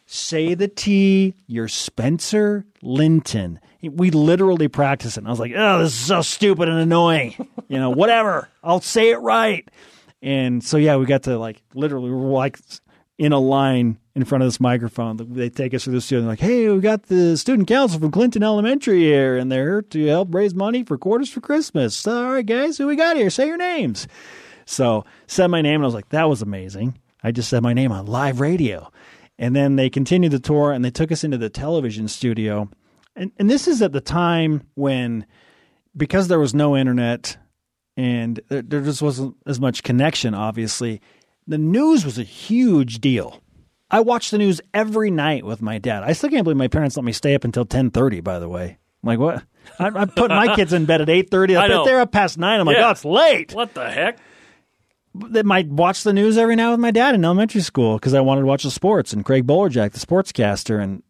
[0.05, 1.33] Say the T.
[1.47, 3.59] You're Spencer Linton.
[3.81, 5.21] We literally practiced it.
[5.21, 7.35] And I was like, oh, this is so stupid and annoying.
[7.67, 8.49] You know, whatever.
[8.63, 9.67] I'll say it right.
[10.23, 12.57] And so yeah, we got to like literally we were like
[13.17, 15.17] in a line in front of this microphone.
[15.17, 16.25] They take us through the studio.
[16.25, 20.05] Like, hey, we got the student council from Clinton Elementary here, and they're here to
[20.07, 22.07] help raise money for quarters for Christmas.
[22.07, 23.29] All right, guys, who we got here?
[23.29, 24.07] Say your names.
[24.65, 26.97] So said my name, and I was like, that was amazing.
[27.21, 28.91] I just said my name on live radio.
[29.37, 32.69] And then they continued the tour and they took us into the television studio.
[33.15, 35.25] And, and this is at the time when,
[35.97, 37.37] because there was no internet
[37.97, 41.01] and there, there just wasn't as much connection, obviously,
[41.47, 43.41] the news was a huge deal.
[43.91, 46.03] I watched the news every night with my dad.
[46.03, 48.77] I still can't believe my parents let me stay up until 1030, by the way.
[49.03, 49.43] I'm like, what?
[49.79, 51.57] I, I put my kids in bed at 8.30.
[51.59, 51.85] I I know.
[51.85, 52.59] they're up past 9.
[52.59, 54.17] I'm like, oh, it's late What the heck?
[55.15, 58.21] that might watch the news every now with my dad in elementary school because I
[58.21, 61.03] wanted to watch the sports and Craig Bolerjack, the sportscaster, and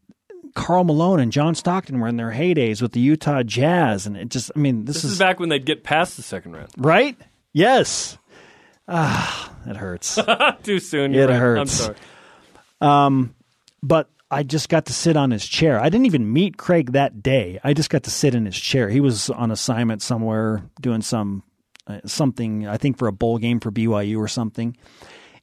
[0.56, 4.30] Karl Malone and John Stockton were in their heydays with the Utah Jazz, and it
[4.30, 6.70] just, I mean, this, This is, is back when they'd get past the second round.
[6.78, 7.18] right.
[7.54, 8.18] Yes.
[8.88, 10.18] Ah, it hurts.
[10.64, 11.14] Too soon.
[11.14, 11.30] It right.
[11.30, 11.72] I'm hurts.
[11.74, 11.96] sorry.
[13.82, 15.80] but I just got to sit on his chair.
[15.80, 17.60] I didn't even meet Craig that day.
[17.64, 18.90] I just got to sit in his chair.
[18.90, 21.44] He was on assignment somewhere doing some
[21.86, 22.68] uh, something.
[22.68, 24.76] I think for a bowl game for BYU or something.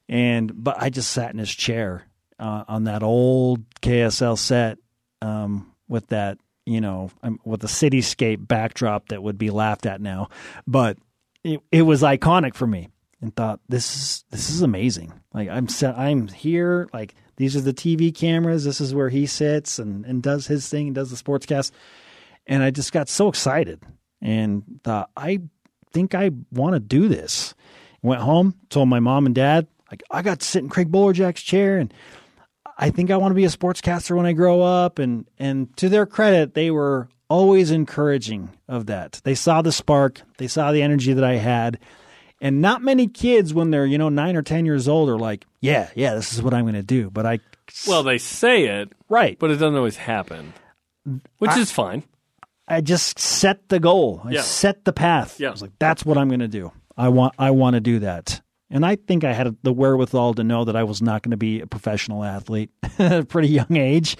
[0.08, 2.04] And but I just sat in his chair
[2.40, 4.78] uh, on that old KSL set
[5.22, 10.00] um, with that you know um, with the cityscape backdrop that would be laughed at
[10.00, 10.28] now,
[10.66, 10.98] but
[11.44, 12.88] it, it was iconic for me
[13.20, 15.12] and thought this is this is amazing.
[15.32, 16.88] Like I'm set, I'm here.
[16.92, 18.64] Like these are the TV cameras.
[18.64, 21.72] This is where he sits and and does his thing and does the sportscast.
[22.46, 23.82] And I just got so excited
[24.20, 25.40] and thought I
[25.92, 27.54] think I want to do this.
[28.02, 31.42] Went home, told my mom and dad like I got to sit in Craig Bolerjack's
[31.42, 31.92] chair and
[32.82, 34.98] I think I want to be a sportscaster when I grow up.
[34.98, 39.20] And and to their credit, they were always encouraging of that.
[39.22, 41.78] They saw the spark, they saw the energy that I had.
[42.40, 45.44] And not many kids, when they're you know nine or ten years old, are like,
[45.60, 47.40] "Yeah, yeah, this is what I'm going to do." But I,
[47.86, 50.54] Well, they say it, right, but it doesn't always happen,
[51.38, 52.02] which is fine.
[52.66, 54.22] I just set the goal.
[54.24, 54.40] I Yeah.
[54.40, 55.38] set the path.
[55.38, 55.48] Yeah.
[55.48, 56.72] I was like, "That's what I'm going to do.
[56.96, 58.40] I want, I want to do that."
[58.70, 61.36] And I think I had the wherewithal to know that I was not going to
[61.36, 64.16] be a professional athlete at a pretty young age.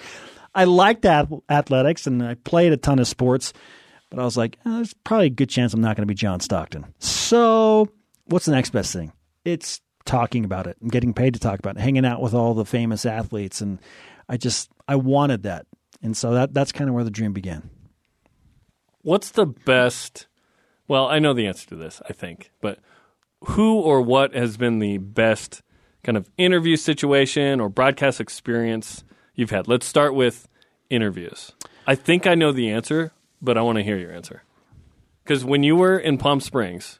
[0.53, 3.53] I liked athletics and I played a ton of sports,
[4.09, 6.15] but I was like, "Eh, there's probably a good chance I'm not going to be
[6.15, 6.93] John Stockton.
[6.99, 7.87] So,
[8.25, 9.13] what's the next best thing?
[9.45, 12.53] It's talking about it and getting paid to talk about it, hanging out with all
[12.53, 13.61] the famous athletes.
[13.61, 13.79] And
[14.27, 15.65] I just, I wanted that.
[16.01, 17.69] And so that, that's kind of where the dream began.
[19.03, 20.27] What's the best?
[20.87, 22.79] Well, I know the answer to this, I think, but
[23.45, 25.61] who or what has been the best
[26.03, 29.03] kind of interview situation or broadcast experience
[29.35, 29.67] you've had?
[29.67, 30.47] Let's start with
[30.89, 31.51] interviews.
[31.87, 34.43] I think I know the answer, but I want to hear your answer.
[35.23, 36.99] Because when you were in Palm Springs,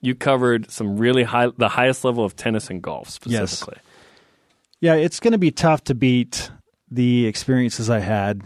[0.00, 3.50] you covered some really high, the highest level of tennis and golf Yes.
[3.50, 3.80] specifically.
[4.80, 6.50] Yeah, it's going to be tough to beat
[6.90, 8.42] the experiences I had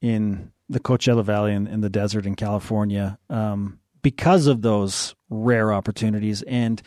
[0.00, 5.72] in the Coachella Valley and in the desert in California um, because of those rare
[5.72, 6.42] opportunities.
[6.42, 6.80] And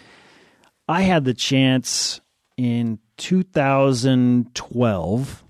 [0.88, 2.22] I had the chance
[2.56, 5.44] in 2012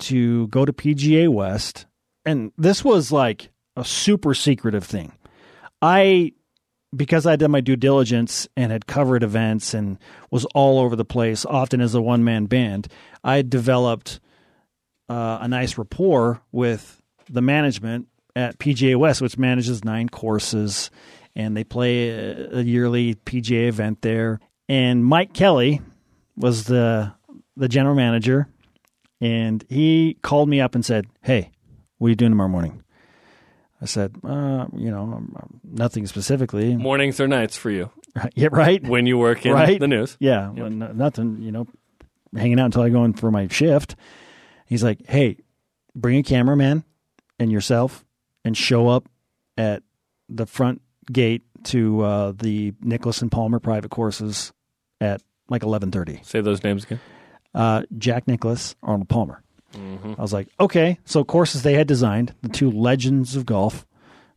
[0.00, 1.86] to go to PGA West.
[2.26, 5.12] And this was like a super secretive thing.
[5.80, 6.32] I
[6.96, 9.98] because I did my due diligence and had covered events and
[10.30, 12.88] was all over the place, often as a one man band,
[13.22, 14.20] I developed
[15.08, 20.90] uh, a nice rapport with the management at PGA West, which manages nine courses,
[21.34, 24.40] and they play a, a yearly PGA event there.
[24.68, 25.80] And Mike Kelly
[26.36, 27.12] was the
[27.56, 28.48] the general manager,
[29.20, 31.50] and he called me up and said, "Hey,
[31.98, 32.82] what are you doing tomorrow morning?"
[33.80, 35.22] I said, uh, "You know,
[35.64, 37.90] nothing specifically." Mornings or nights for you?
[38.14, 38.32] Right.
[38.36, 38.82] Yeah, right.
[38.82, 39.78] when you work in right.
[39.78, 40.16] the news.
[40.18, 41.40] Yeah, well, no- nothing.
[41.40, 41.66] You know,
[42.34, 43.94] hanging out until I go in for my shift.
[44.66, 45.38] He's like, "Hey,
[45.94, 46.84] bring a cameraman
[47.38, 48.04] and yourself,
[48.48, 49.08] and show up
[49.56, 49.82] at
[50.28, 50.80] the front
[51.12, 54.52] gate to uh, the Nicklaus and Palmer private courses
[55.00, 56.20] at like eleven thirty.
[56.24, 57.00] Say those names again.
[57.54, 59.42] Uh, Jack Nicklaus, Arnold Palmer.
[59.74, 63.86] I was like, okay, so courses they had designed, the two legends of golf.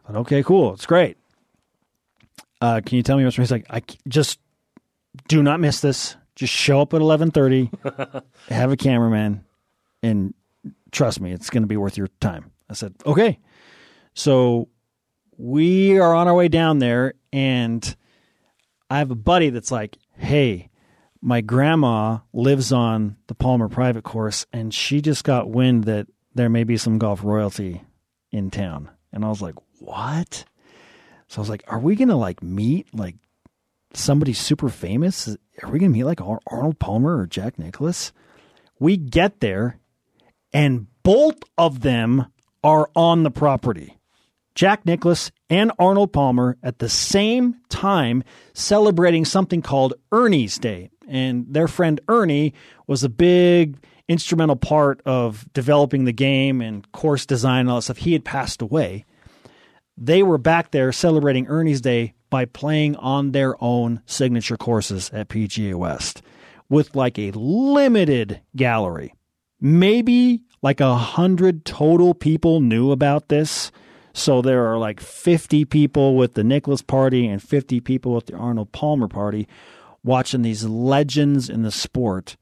[0.04, 1.18] I thought, okay, cool, it's great.
[2.60, 3.38] Uh, can you tell me what's?
[3.38, 4.40] He's like, I just
[5.30, 6.18] do not miss this.
[6.36, 7.72] Just show up at eleven thirty,
[8.50, 9.46] have a cameraman,
[10.04, 10.34] and
[10.92, 12.52] trust me, it's going to be worth your time.
[12.70, 13.40] I said, okay.
[14.14, 14.70] So
[15.38, 17.96] we are on our way down there, and
[18.90, 20.70] I have a buddy that's like, hey,
[21.22, 26.50] my grandma lives on the Palmer private course, and she just got wind that there
[26.50, 27.84] may be some golf royalty
[28.32, 28.90] in town.
[29.14, 30.46] And I was like, what?
[31.28, 33.16] So I was like, are we going to like meet like
[33.94, 35.28] somebody super famous?
[35.64, 38.12] Are we going to meet like Ar- Arnold Palmer or Jack Nicklaus?
[38.80, 39.80] We get there,
[40.52, 42.28] and both of them
[42.64, 43.98] are on the property.
[44.56, 50.90] Jack Nicklaus and Arnold Palmer at the same time celebrating something called Ernie's Day.
[51.08, 52.54] And their friend Ernie
[52.88, 57.84] was a big instrumental part of developing the game and course design and all that
[57.84, 57.98] stuff.
[57.98, 59.06] He had passed away.
[59.98, 65.30] They were back there celebrating Ernie's Day by playing on their own signature courses at
[65.30, 66.22] PGA West
[66.70, 69.14] with like a limited gallery.
[69.60, 73.72] Maybe like a hundred total people knew about this.
[74.14, 78.36] So there are like 50 people with the Nicklaus party and 50 people with the
[78.36, 79.48] Arnold Palmer party
[80.04, 82.36] watching these legends in the sport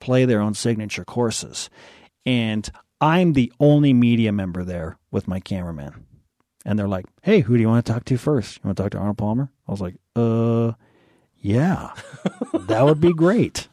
[0.00, 1.70] play their own signature courses.
[2.26, 2.68] And
[3.00, 6.06] I'm the only media member there with my cameraman.
[6.64, 8.56] And they're like, hey, who do you want to talk to first?
[8.56, 9.50] You want to talk to Arnold Palmer?
[9.66, 10.72] I was like, uh,
[11.38, 11.92] yeah,
[12.54, 13.68] that would be great.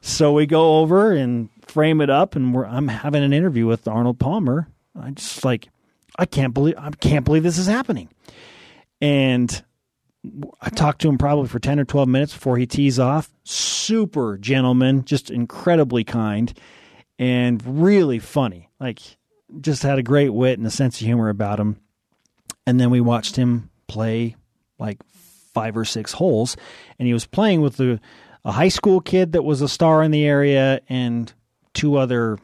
[0.00, 4.18] So we go over and frame it up, and I'm having an interview with Arnold
[4.18, 4.68] Palmer.
[4.98, 5.68] I just like,
[6.18, 8.08] I can't believe I can't believe this is happening.
[9.00, 9.62] And
[10.60, 13.28] I talked to him probably for 10 or 12 minutes before he tees off.
[13.44, 16.56] Super gentleman, just incredibly kind
[17.18, 18.70] and really funny.
[18.78, 19.00] Like
[19.60, 21.76] just had a great wit and a sense of humor about him.
[22.66, 24.36] And then we watched him play
[24.78, 24.98] like
[25.52, 26.56] five or six holes
[26.98, 28.00] and he was playing with a,
[28.44, 31.32] a high school kid that was a star in the area and
[31.74, 32.38] two other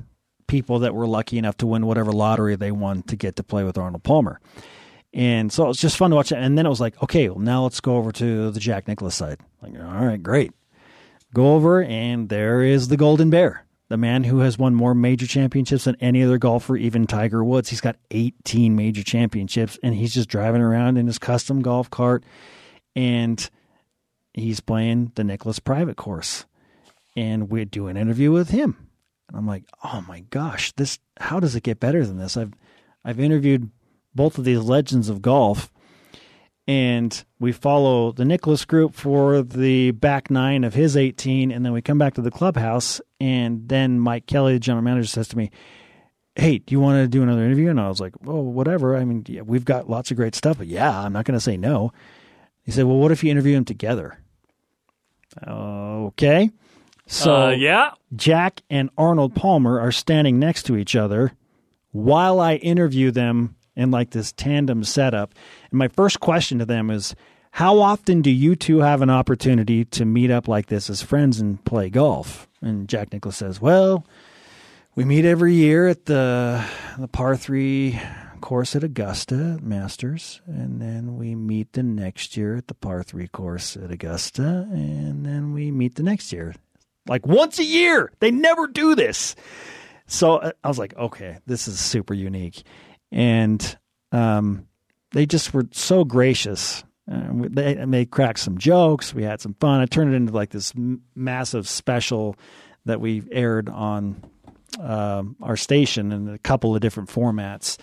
[0.48, 3.62] people that were lucky enough to win whatever lottery they won to get to play
[3.62, 4.40] with Arnold Palmer.
[5.14, 6.38] And so it was just fun to watch it.
[6.38, 9.14] And then it was like, okay, well, now let's go over to the Jack Nicklaus
[9.14, 9.40] side.
[9.62, 10.52] Like, all right, great.
[11.34, 15.26] Go over, and there is the Golden Bear, the man who has won more major
[15.26, 17.68] championships than any other golfer, even Tiger Woods.
[17.68, 22.24] He's got 18 major championships, and he's just driving around in his custom golf cart,
[22.96, 23.48] and
[24.32, 26.46] he's playing the Nicklaus private course.
[27.14, 28.87] And we do an interview with him.
[29.28, 32.36] And I'm like, oh my gosh, this how does it get better than this?
[32.36, 32.52] I've
[33.04, 33.70] I've interviewed
[34.14, 35.72] both of these legends of golf.
[36.66, 41.50] And we follow the Nicklaus group for the back nine of his 18.
[41.50, 43.00] And then we come back to the clubhouse.
[43.18, 45.50] And then Mike Kelly, the general manager, says to me,
[46.34, 47.70] Hey, do you want to do another interview?
[47.70, 48.96] And I was like, Oh, whatever.
[48.96, 51.42] I mean, yeah, we've got lots of great stuff, but yeah, I'm not going to
[51.42, 51.92] say no.
[52.64, 54.18] He said, Well, what if you interview them together?
[55.46, 56.50] Okay.
[57.08, 57.92] So uh, yeah.
[58.14, 61.32] Jack and Arnold Palmer are standing next to each other
[61.90, 65.34] while I interview them in like this tandem setup.
[65.70, 67.16] And my first question to them is
[67.52, 71.40] how often do you two have an opportunity to meet up like this as friends
[71.40, 72.46] and play golf?
[72.60, 74.04] And Jack Nicklaus says, Well,
[74.94, 76.62] we meet every year at the
[76.98, 77.98] the par three
[78.40, 83.28] course at Augusta Masters, and then we meet the next year at the par three
[83.28, 86.54] course at Augusta, and then we meet the next year.
[87.08, 88.12] Like once a year.
[88.20, 89.34] They never do this.
[90.06, 92.62] So uh, I was like, okay, this is super unique.
[93.10, 93.78] And
[94.12, 94.66] um,
[95.12, 96.84] they just were so gracious.
[97.10, 99.14] Uh, they, and they cracked some jokes.
[99.14, 99.80] We had some fun.
[99.80, 102.36] I turned it into like this m- massive special
[102.84, 104.22] that we aired on
[104.80, 107.78] um, our station in a couple of different formats.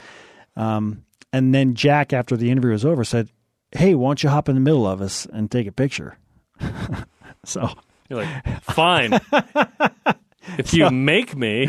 [0.55, 3.29] Um, and then Jack, after the interview was over, said,
[3.71, 6.17] "Hey, why don't you hop in the middle of us and take a picture?"
[7.45, 7.69] so
[8.09, 9.13] You're like, fine.
[10.57, 11.67] if you make me,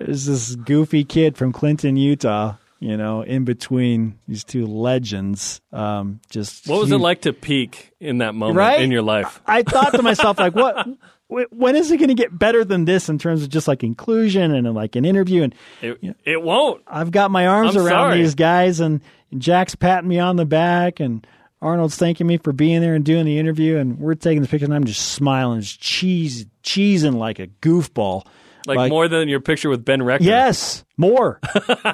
[0.00, 2.54] there's this goofy kid from Clinton, Utah.
[2.80, 7.90] You know, in between these two legends, um, just what was it like to peak
[7.98, 8.80] in that moment Right?
[8.80, 9.40] in your life?
[9.46, 10.86] I thought to myself, like, what?
[11.26, 14.54] When is it going to get better than this in terms of just like inclusion
[14.54, 15.42] and like an interview?
[15.42, 16.82] And It, it won't.
[16.86, 18.18] I've got my arms I'm around sorry.
[18.22, 19.00] these guys, and
[19.36, 21.26] Jack's patting me on the back, and
[21.60, 24.64] Arnold's thanking me for being there and doing the interview, and we're taking the picture,
[24.64, 28.26] and I'm just smiling, just cheese, cheesing like a goofball.
[28.66, 30.24] Like, more than your picture with Ben Rector.
[30.26, 31.40] Yes, more.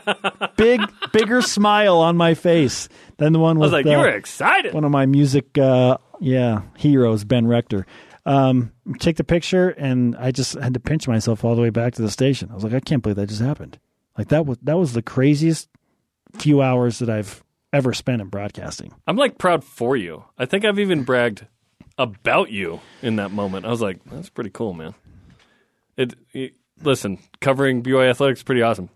[0.56, 0.80] Big,
[1.12, 2.88] bigger smile on my face
[3.18, 4.74] than the one I was like, uh, you were excited.
[4.74, 7.86] one of my music, uh, yeah, heroes, Ben Rector.
[8.26, 11.94] Um, take the picture, and I just had to pinch myself all the way back
[11.94, 12.50] to the station.
[12.50, 13.78] I was like, I can't believe that just happened.
[14.18, 15.68] Like that was that was the craziest
[16.34, 17.42] few hours that I've
[17.74, 18.94] ever spent in broadcasting.
[19.06, 20.24] I'm like proud for you.
[20.38, 21.46] I think I've even bragged
[21.98, 23.66] about you in that moment.
[23.66, 24.94] I was like, that's pretty cool, man.
[25.96, 28.88] It, it listen, covering BYU athletics is pretty awesome.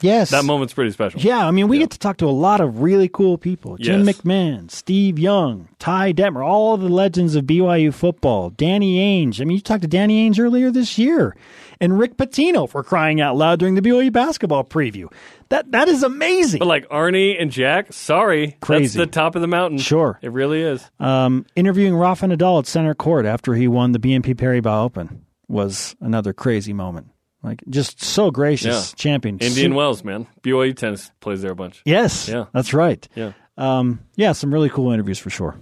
[0.00, 1.20] Yes, That moment's pretty special.
[1.20, 3.76] Yeah, I mean, we get to talk to a lot of really cool people.
[3.76, 4.16] Jim Yes.
[4.20, 8.50] McMahon, Steve Young, Ty Detmer, all the legends of BYU football.
[8.50, 9.40] Danny Ainge.
[9.40, 11.36] I mean, you talked to Danny Ainge earlier this year,
[11.82, 15.12] and Rick Pitino for crying out loud during the BYU basketball preview.
[15.50, 16.60] That that is amazing.
[16.60, 18.84] But like Arnie and Jack, sorry, Crazy.
[18.84, 19.76] that's the top of the mountain.
[19.78, 20.18] Sure.
[20.22, 20.88] it really is.
[20.98, 25.94] Um, interviewing Rafa Nadal at center court after he won the BNP Paribas Open was
[26.00, 27.08] another crazy moment.
[27.42, 28.96] Like, just so gracious, Yeah.
[28.96, 29.38] champion.
[29.40, 30.28] Indian Wells, man.
[30.42, 31.82] BYU tennis plays there a bunch.
[31.84, 32.44] Yes, Yeah.
[32.54, 33.06] that's right.
[33.16, 33.32] Yeah.
[33.58, 35.56] Um, yeah, some really cool interviews for sure.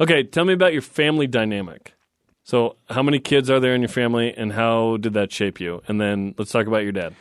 [0.00, 1.92] Okay, tell me about your family dynamic.
[2.48, 5.82] So, how many kids are there in your family, and how did that shape you?
[5.86, 7.14] And then let's talk about your dad.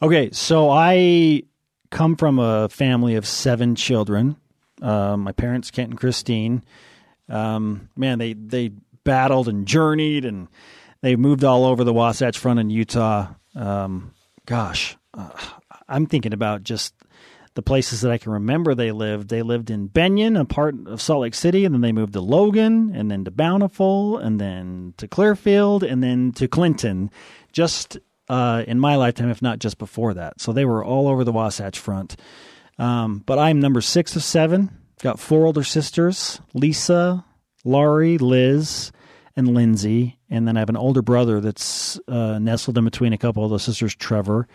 [0.00, 1.42] Okay, so I
[1.90, 4.36] come from a family of seven children.
[4.80, 6.64] Uh, my parents, Kent and Christine,
[7.28, 8.70] um, man, they they
[9.04, 10.48] battled and journeyed, and
[11.02, 13.34] they moved all over the Wasatch Front in Utah.
[13.54, 14.14] Um,
[14.46, 15.28] gosh, uh,
[15.90, 16.94] I'm thinking about just
[17.54, 19.28] the places that I can remember they lived.
[19.28, 22.20] They lived in Bennion, a part of Salt Lake City, and then they moved to
[22.20, 27.10] Logan, and then to Bountiful, and then to Clearfield, and then to Clinton.
[27.52, 27.98] Just
[28.28, 30.40] uh, in my lifetime, if not just before that.
[30.40, 32.16] So they were all over the Wasatch Front.
[32.78, 34.70] Um, but I'm number six of seven.
[35.02, 37.24] Got four older sisters: Lisa,
[37.64, 38.92] Laurie, Liz,
[39.36, 40.18] and Lindsay.
[40.28, 43.50] And then I have an older brother that's uh, nestled in between a couple of
[43.50, 44.46] those sisters, Trevor,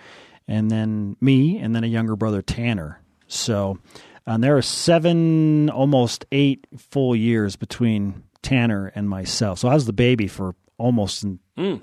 [0.48, 3.02] and then me, and then a younger brother, Tanner.
[3.28, 3.80] So
[4.28, 9.60] um, there are seven, almost eight full years between Tanner and myself.
[9.60, 11.26] So I was the baby for almost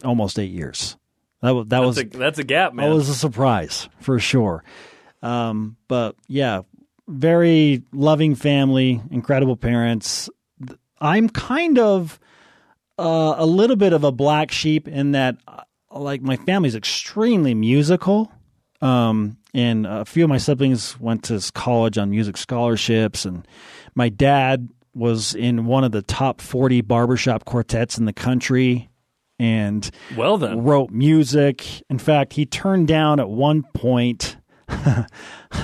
[0.04, 0.96] almost eight years.
[1.40, 2.88] That was that was That's a, that's a gap, man.
[2.88, 4.62] that was a surprise for sure.
[5.22, 6.62] Um, but yeah,
[7.08, 10.30] very loving family, incredible parents.
[11.00, 12.20] I'm kind of
[12.98, 17.54] uh, a little bit of a black sheep in that, uh, like, my family's extremely
[17.54, 18.30] musical.
[18.82, 23.46] Um, and a few of my siblings went to college on music scholarships, and
[23.94, 28.88] my dad was in one of the top 40 barbershop quartets in the country.
[29.38, 30.62] And well then.
[30.62, 31.66] wrote music.
[31.88, 34.36] In fact, he turned down at one point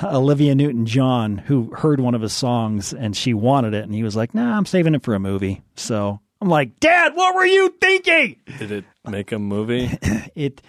[0.03, 3.83] Olivia Newton John, who heard one of his songs and she wanted it.
[3.83, 5.61] And he was like, nah, I'm saving it for a movie.
[5.75, 8.37] So I'm like, Dad, what were you thinking?
[8.57, 9.97] Did it make a movie?
[10.35, 10.61] It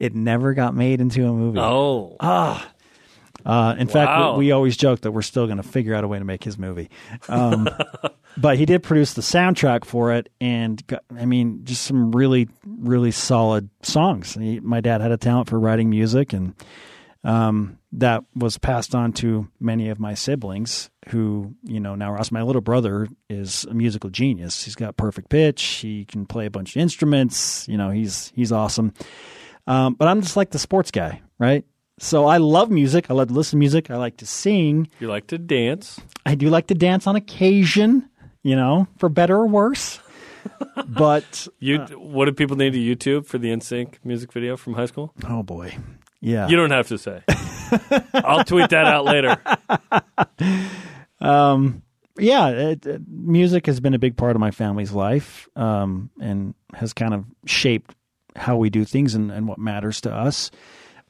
[0.00, 1.58] it never got made into a movie.
[1.60, 2.16] oh,
[3.44, 6.08] Uh, in fact, we, we always joke that we're still going to figure out a
[6.08, 6.90] way to make his movie.
[7.28, 7.68] Um,
[8.36, 12.48] but he did produce the soundtrack for it, and got, I mean, just some really,
[12.66, 14.34] really solid songs.
[14.34, 16.54] He, my dad had a talent for writing music, and
[17.24, 20.90] um, that was passed on to many of my siblings.
[21.08, 24.64] Who, you know, now Ross, my little brother, is a musical genius.
[24.64, 25.62] He's got perfect pitch.
[25.62, 27.66] He can play a bunch of instruments.
[27.68, 28.92] You know, he's he's awesome.
[29.70, 31.64] Um, but I'm just like the sports guy, right?
[32.00, 33.10] So I love music.
[33.10, 33.90] I love to listen to music.
[33.90, 34.88] I like to sing.
[34.98, 36.00] you like to dance?
[36.26, 38.08] I do like to dance on occasion,
[38.42, 40.00] you know, for better or worse.
[40.88, 44.86] but You, what do people need to YouTube for the NSYNC music video from high
[44.86, 45.12] school?
[45.28, 45.76] oh boy,
[46.20, 47.22] yeah, You don't have to say.
[48.14, 49.36] I'll tweet that out later.
[52.18, 52.48] yeah.
[52.48, 56.92] It, it- music has been a big part of my family's life, um, and has
[56.92, 57.94] kind of shaped
[58.36, 60.50] how we do things and, and what matters to us.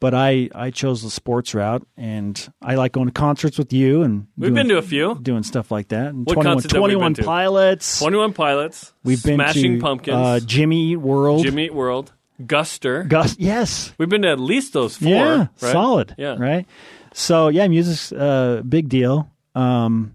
[0.00, 4.00] But I, I chose the sports route, and I like going to concerts with you
[4.00, 5.18] and We've doing, been to a few.
[5.20, 6.06] doing stuff like that.
[6.08, 7.22] And What 21, concerts have we been 21 to?
[7.24, 7.98] Pilots.
[7.98, 8.94] 21 Pilots.
[9.04, 10.16] We've been Smashing to Pumpkins.
[10.16, 11.42] uh, Jimmy Eat World.
[11.44, 12.14] Jimmy Eat World.
[12.42, 13.06] Guster.
[13.06, 15.10] Gus, yes, We've been to at least those four.
[15.10, 15.72] yeah, right?
[15.72, 16.14] solid.
[16.16, 16.36] Yeah.
[16.38, 16.64] right.
[17.12, 19.30] So yeah, music's a big deal.
[19.54, 20.14] Um,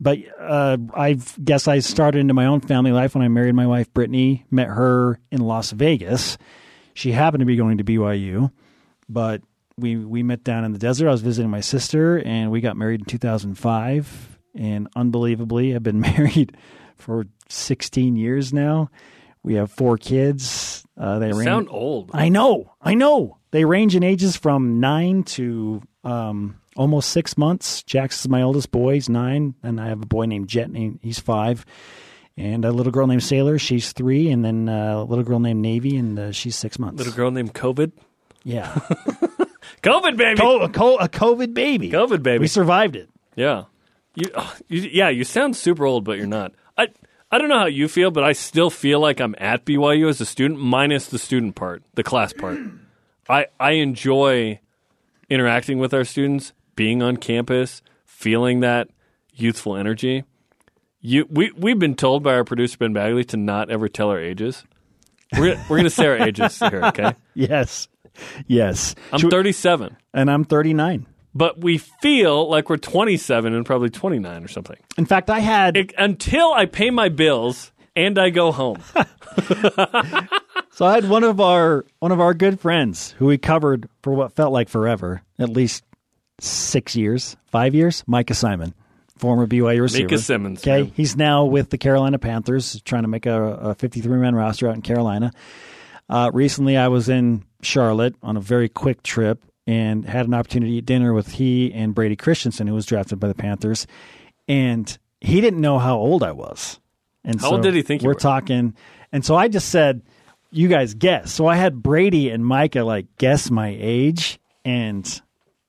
[0.00, 3.66] but uh, I guess I started into my own family life when I married my
[3.66, 4.46] wife Brittany.
[4.50, 6.38] Met her in Las Vegas.
[6.94, 8.50] She happened to be going to BYU,
[9.08, 9.42] but
[9.76, 11.08] we we met down in the desert.
[11.08, 14.38] I was visiting my sister, and we got married in 2005.
[14.56, 16.56] And unbelievably, I've been married
[16.96, 18.90] for 16 years now.
[19.42, 20.84] We have four kids.
[20.98, 22.10] Uh, they You range- sound old.
[22.12, 23.38] I know, I know.
[23.52, 27.82] They range in ages from nine to um, almost six months.
[27.82, 30.70] Jax is my oldest boy; he's nine, and I have a boy named Jet.
[31.02, 31.66] He's five,
[32.38, 33.58] and a little girl named Sailor.
[33.58, 36.96] She's three, and then uh, a little girl named Navy, and uh, she's six months.
[36.98, 37.92] Little girl named COVID.
[38.44, 38.72] yeah,
[39.82, 40.40] COVID baby.
[40.40, 41.90] Co- a, co- a COVID baby.
[41.90, 42.38] COVID baby.
[42.40, 43.10] We survived it.
[43.36, 43.64] Yeah.
[44.14, 46.52] You, oh, you, yeah, you sound super old, but you're not.
[46.76, 46.88] I,
[47.30, 50.20] I don't know how you feel, but I still feel like I'm at BYU as
[50.20, 52.58] a student, minus the student part, the class part.
[53.28, 54.58] I, I enjoy
[55.28, 58.88] interacting with our students, being on campus, feeling that
[59.34, 60.24] youthful energy.
[61.00, 64.20] You, we, we've been told by our producer, Ben Bagley, to not ever tell our
[64.20, 64.64] ages.
[65.36, 67.14] We're, gonna- we're going to say our ages here, okay?
[67.34, 67.88] Yes,
[68.46, 68.94] yes.
[69.12, 71.06] I'm Should- 37, and I'm 39.
[71.34, 74.76] but we feel like we're 27 and probably 29 or something.
[74.98, 78.82] In fact, I had It- until I pay my bills and I go home.
[80.72, 84.14] So I had one of our one of our good friends who we covered for
[84.14, 85.84] what felt like forever, at least
[86.42, 88.02] six years, five years.
[88.06, 88.74] Micah Simon,
[89.18, 90.04] former BYU receiver.
[90.08, 90.92] Micah Simon, Okay, man.
[90.94, 94.74] he's now with the Carolina Panthers, trying to make a, a 53 man roster out
[94.74, 95.32] in Carolina.
[96.08, 100.72] Uh, recently, I was in Charlotte on a very quick trip and had an opportunity
[100.72, 103.86] to eat dinner with he and Brady Christensen, who was drafted by the Panthers,
[104.48, 106.80] and he didn't know how old I was.
[107.24, 108.18] And How so old did he think you we're were?
[108.20, 108.74] talking?
[109.12, 110.00] And so I just said,
[110.50, 115.06] "You guys guess." So I had Brady and Micah like guess my age, and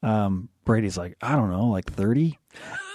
[0.01, 2.37] um, Brady's like, "I don't know, like 30.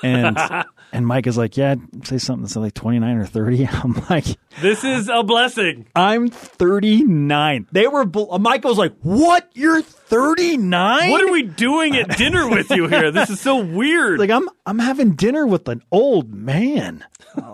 [0.03, 0.39] and
[0.93, 3.67] and Mike is like, "Yeah, say something that's like twenty nine or 30.
[3.73, 4.25] I'm like,
[4.61, 5.87] This is a blessing.
[5.95, 8.05] "I'm 39." They were.
[8.07, 9.49] Micah was like, "What?
[9.55, 13.11] You're 39?" What are we doing at dinner with you here?
[13.11, 14.19] This is so weird.
[14.19, 17.05] Like I'm I'm having dinner with an old man.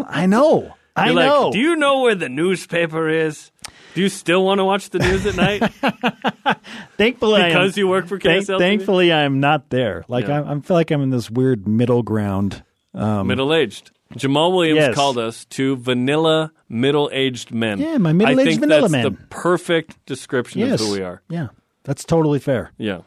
[0.08, 0.74] I know.
[0.96, 1.52] I You're like, know.
[1.52, 3.51] do you know where the newspaper is?
[3.94, 5.60] Do you still want to watch the news at night
[6.96, 8.58] thankfully, because you work for KSL?
[8.58, 10.04] thankfully, I'm not there.
[10.08, 10.42] Like Yeah.
[10.42, 12.64] I, I feel like I'm in this weird middle ground.
[12.94, 13.90] Um, middle aged.
[14.14, 14.94] Jamaal Williams Yes.
[14.94, 17.78] called us to vanilla middle aged men.
[17.78, 19.04] Yeah, my middle-aged vanilla that's man.
[19.04, 21.22] the perfect description yes, of who we are.
[21.30, 21.48] Yeah,
[21.84, 22.72] that's totally fair.
[22.76, 23.00] Yeah.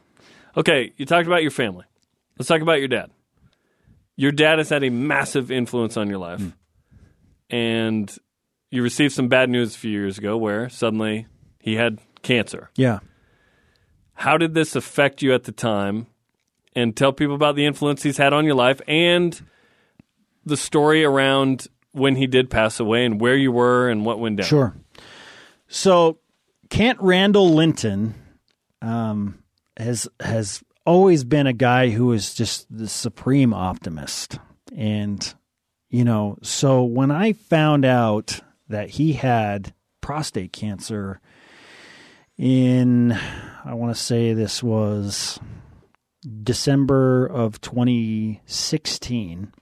[0.57, 1.86] Okay, you talked about your family.
[2.39, 3.11] Let's talk about your dad.
[4.15, 6.39] Your dad has had a massive influence on your life.
[6.39, 6.49] Hmm.
[7.49, 8.17] And
[8.72, 11.28] you received some bad news a few years ago where suddenly
[11.59, 12.70] he had cancer.
[12.76, 12.99] Yeah.
[14.13, 16.07] How did this affect you at the time?
[16.78, 19.41] And tell people about the influence he's had on your life and
[20.45, 24.38] the story around when he did pass away and where you were and what went
[24.38, 24.45] down.
[24.45, 24.76] Sure.
[25.70, 26.20] So,
[26.70, 28.13] Kent Randall Linton
[28.82, 29.41] um,
[29.78, 34.38] has has always been a guy who is just the supreme optimist,
[34.76, 35.34] and
[35.89, 41.20] you know, so when I found out that he had prostate cancer
[42.38, 43.11] in,
[43.63, 45.39] I want to say this was
[46.43, 49.53] December of 2016.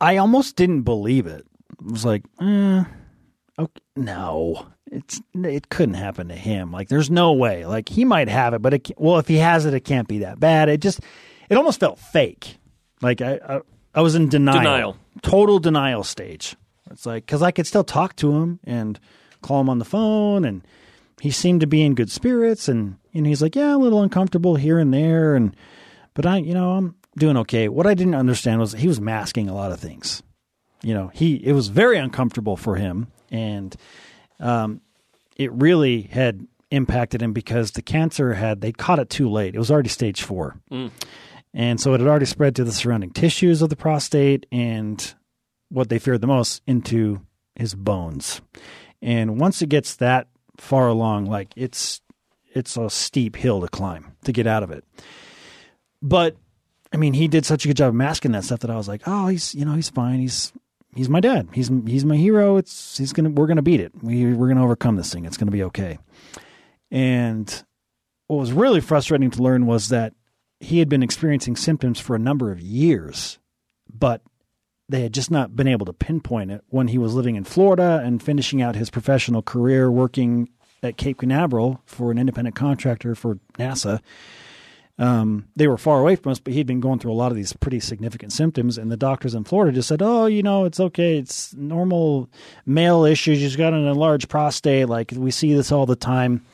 [0.00, 1.44] I almost didn't believe it.
[1.80, 2.84] I was like, eh,
[3.58, 6.72] okay, no, it's it couldn't happen to him.
[6.72, 7.66] Like, there's no way.
[7.66, 10.20] Like, he might have it, but it, well, if he has it, it can't be
[10.20, 10.68] that bad.
[10.68, 11.00] It just,
[11.48, 12.58] it almost felt fake.
[13.02, 13.60] Like I, I,
[13.94, 14.96] I was in denial, Denial.
[15.22, 16.56] total denial stage.
[16.90, 18.98] It's like because I could still talk to him and
[19.42, 20.62] call him on the phone, and
[21.20, 24.56] he seemed to be in good spirits, and and he's like, yeah, a little uncomfortable
[24.56, 25.54] here and there, and
[26.14, 27.68] but I, you know, I'm doing okay.
[27.68, 30.22] What I didn't understand was he was masking a lot of things.
[30.82, 33.74] You know, he it was very uncomfortable for him, and
[34.40, 34.80] um,
[35.36, 39.54] it really had impacted him because the cancer had they caught it too late.
[39.54, 40.56] It was already stage four,
[41.52, 45.14] and so it had already spread to the surrounding tissues of the prostate and
[45.70, 47.20] what they feared the most into
[47.54, 48.40] his bones.
[49.02, 52.00] And once it gets that far along, like it's
[52.54, 54.84] it's a steep hill to climb to get out of it.
[56.02, 56.36] But
[56.92, 58.88] I mean, he did such a good job of masking that stuff that I was
[58.88, 60.20] like, oh, he's you know he's fine.
[60.20, 60.52] He's
[60.94, 61.48] he's my dad.
[61.52, 62.56] He's he's my hero.
[62.56, 63.92] It's he's gonna we're gonna beat it.
[64.02, 65.24] We we're gonna overcome this thing.
[65.24, 65.98] It's gonna be okay.
[66.90, 67.64] And
[68.26, 70.14] what was really frustrating to learn was that
[70.60, 73.38] he had been experiencing symptoms for a number of years,
[73.92, 74.22] but
[74.88, 78.00] they had just not been able to pinpoint it when he was living in Florida
[78.04, 80.48] and finishing out his professional career working
[80.82, 84.00] at Cape Canaveral for an independent contractor for NASA.
[84.98, 87.36] Um, they were far away from us, but he'd been going through a lot of
[87.36, 90.80] these pretty significant symptoms, and the doctors in Florida just said, "Oh, you know, it's
[90.80, 91.18] okay.
[91.18, 92.28] It's normal
[92.66, 93.38] male issues.
[93.38, 94.88] He's got an enlarged prostate.
[94.88, 96.44] Like we see this all the time."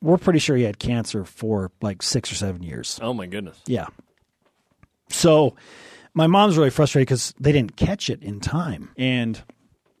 [0.00, 2.98] We're pretty sure he had cancer for like six or seven years.
[3.02, 3.58] Oh my goodness.
[3.66, 3.86] Yeah.
[5.08, 5.54] So
[6.14, 8.90] my mom's really frustrated because they didn't catch it in time.
[8.96, 9.42] And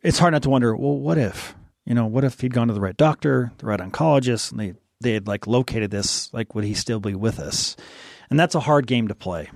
[0.02, 1.54] it's hard not to wonder, well, what if?
[1.84, 4.74] You know, what if he'd gone to the right doctor, the right oncologist, and they,
[5.00, 7.76] they had like located this, like would he still be with us?
[8.30, 9.50] and that's a hard game to play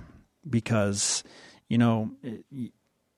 [0.49, 1.23] because
[1.67, 2.69] you know it, you,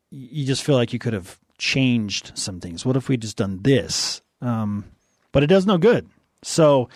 [0.10, 2.86] you just feel like you could have changed some things.
[2.86, 4.22] What if we just done this?
[4.42, 4.86] Um,
[5.32, 6.10] but it does no good.
[6.44, 6.90] So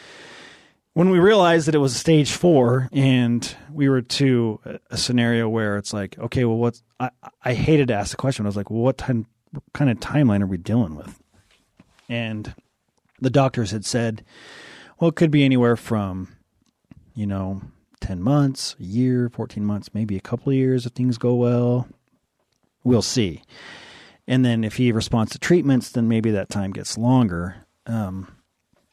[0.95, 5.77] when we realized that it was stage four and we were to a scenario where
[5.77, 7.09] it's like, okay, well, what's I,
[7.43, 8.45] I hated to ask the question.
[8.45, 11.19] I was like, well, what time, what kind of timeline are we dealing with?
[12.07, 12.55] And
[13.19, 14.23] the doctors had said,
[14.97, 16.29] well, it could be anywhere from,
[17.13, 17.61] you know,
[17.99, 21.89] 10 months, a year, 14 months, maybe a couple of years if things go well.
[22.85, 23.41] We'll see.
[24.29, 27.65] And then if he responds to treatments, then maybe that time gets longer.
[27.85, 28.33] Um,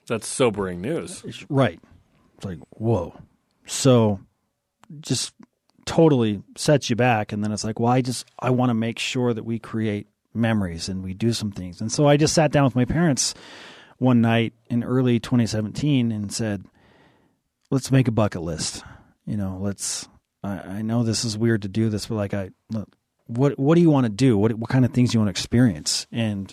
[0.09, 1.23] That's sobering news.
[1.49, 1.79] Right.
[2.43, 3.15] It's like, whoa.
[3.67, 4.19] So
[5.01, 5.33] just
[5.85, 7.31] totally sets you back.
[7.31, 10.09] And then it's like, well, I just, I want to make sure that we create
[10.35, 11.81] memories and we do some things.
[11.81, 13.35] And so I just sat down with my parents
[13.99, 16.65] one night in early 2017 and said,
[17.71, 18.83] let's make a bucket list.
[19.25, 20.09] You know, let's,
[20.43, 22.89] I, I know this is weird to do this, but like, I, look,
[23.27, 24.37] what, what do you want to do?
[24.37, 26.09] What, what kind of things do you want to experience?
[26.11, 26.53] And,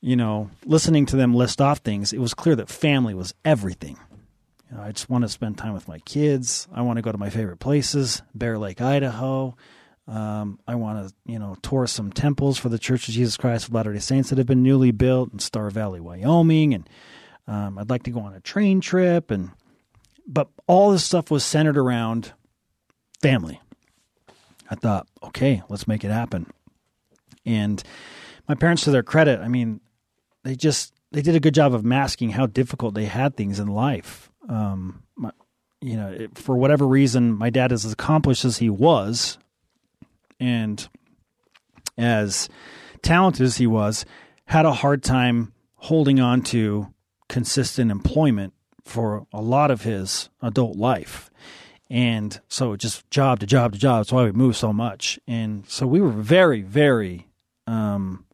[0.00, 3.98] you know, listening to them list off things, it was clear that family was everything.
[4.70, 6.68] You know, I just want to spend time with my kids.
[6.72, 9.56] I want to go to my favorite places, Bear Lake, Idaho.
[10.06, 13.68] Um, I want to, you know, tour some temples for the Church of Jesus Christ
[13.68, 16.88] of Latter Day Saints that have been newly built in Star Valley, Wyoming, and
[17.46, 19.30] um, I'd like to go on a train trip.
[19.30, 19.50] And
[20.26, 22.32] but all this stuff was centered around
[23.22, 23.60] family.
[24.70, 26.50] I thought, okay, let's make it happen.
[27.44, 27.82] And
[28.48, 29.80] my parents, to their credit, I mean,
[30.44, 33.68] they just they did a good job of masking how difficult they had things in
[33.68, 34.30] life.
[34.48, 35.30] Um, my,
[35.80, 39.38] you know, it, for whatever reason, my dad as accomplished as he was,
[40.40, 40.88] and
[41.96, 42.48] as
[43.02, 44.04] talented as he was,
[44.46, 46.92] had a hard time holding on to
[47.28, 51.30] consistent employment for a lot of his adult life.
[51.90, 54.00] And so just job to job to job.
[54.00, 55.18] That's why we moved so much.
[55.26, 57.26] And so we were very, very
[57.66, 58.24] um,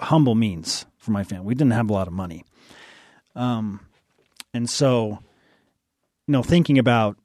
[0.00, 1.46] humble means for my family.
[1.46, 2.44] We didn't have a lot of money.
[3.34, 3.80] Um,
[4.52, 5.18] and so,
[6.26, 7.16] you know, thinking about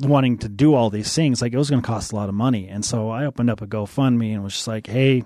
[0.00, 2.34] wanting to do all these things, like it was going to cost a lot of
[2.34, 2.68] money.
[2.68, 5.24] And so I opened up a GoFundMe and was just like, hey,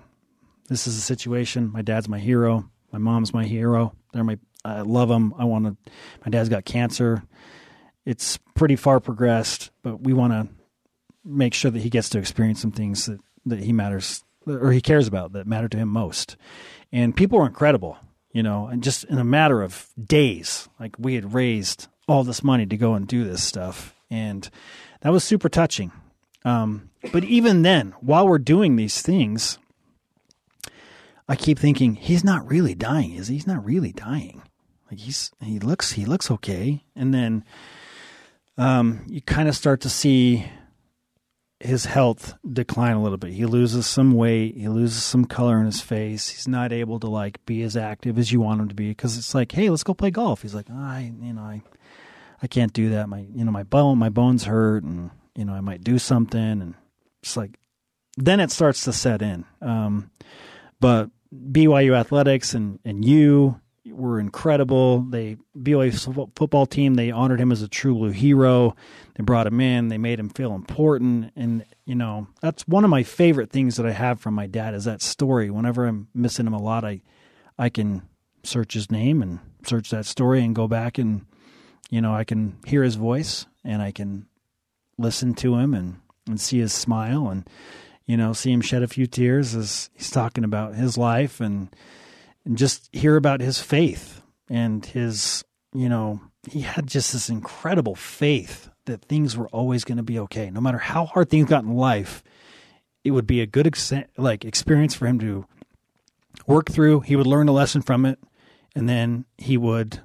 [0.69, 1.73] this is a situation.
[1.73, 2.71] My dad's my hero.
[2.93, 3.95] My mom's my hero.
[4.13, 5.35] They're my, I love them.
[5.39, 5.93] I want to,
[6.25, 7.23] my dad's got cancer.
[8.05, 10.49] It's pretty far progressed, but we want to
[11.25, 14.81] make sure that he gets to experience some things that, that he matters or he
[14.81, 16.37] cares about that matter to him most.
[16.93, 17.99] And people were incredible,
[18.33, 22.43] you know, and just in a matter of days, like we had raised all this
[22.43, 23.95] money to go and do this stuff.
[24.11, 24.49] And
[25.03, 25.93] that was super touching.
[26.45, 29.59] Um, but even then, while we're doing these things,
[31.29, 33.35] I keep thinking he's not really dying, is he?
[33.35, 34.43] He's not really dying.
[34.91, 37.45] Like he's he looks he looks okay, and then
[38.59, 40.45] um, you kind of start to see
[41.61, 43.33] his health decline a little bit.
[43.33, 46.29] He loses some weight, he loses some color in his face.
[46.29, 49.17] He's not able to like be as active as you want him to be because
[49.17, 50.43] it's like, hey, let's go play golf.
[50.43, 51.63] He's like, I you know I
[52.43, 53.09] I can't do that.
[53.09, 56.41] My you know my bone my bones hurt, and you know I might do something,
[56.41, 56.75] and
[57.23, 57.59] it's like
[58.17, 59.45] then it starts to set in.
[59.61, 60.11] Um,
[60.81, 65.03] but BYU athletics and and you were incredible.
[65.03, 68.75] They BYU football team they honored him as a true blue hero.
[69.15, 69.89] They brought him in.
[69.89, 73.87] They made him feel important, and you know that's one of my favorite things that
[73.87, 75.51] I have from my dad is that story.
[75.51, 77.03] Whenever I'm missing him a lot, I
[77.59, 78.03] I can
[78.43, 81.27] search his name and search that story and go back and
[81.91, 84.27] you know I can hear his voice and I can
[84.97, 87.49] listen to him and and see his smile and
[88.07, 91.75] you know see him shed a few tears as he's talking about his life and
[92.45, 96.21] and just hear about his faith and his, you know,
[96.51, 100.51] he had just this incredible faith that things were always going to be okay.
[100.51, 102.23] No matter how hard things got in life,
[103.05, 105.47] it would be a good ex- like experience for him to
[106.47, 107.01] work through.
[107.01, 108.19] He would learn a lesson from it,
[108.75, 110.01] and then he would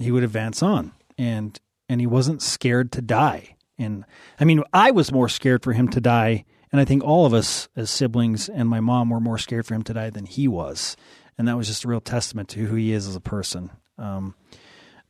[0.00, 0.92] he would advance on.
[1.18, 1.58] And
[1.88, 3.56] and he wasn't scared to die.
[3.78, 4.04] And
[4.38, 7.34] I mean, I was more scared for him to die, and I think all of
[7.34, 10.48] us as siblings and my mom were more scared for him to die than he
[10.48, 10.96] was
[11.38, 13.70] and that was just a real testament to who he is as a person.
[13.98, 14.34] Um,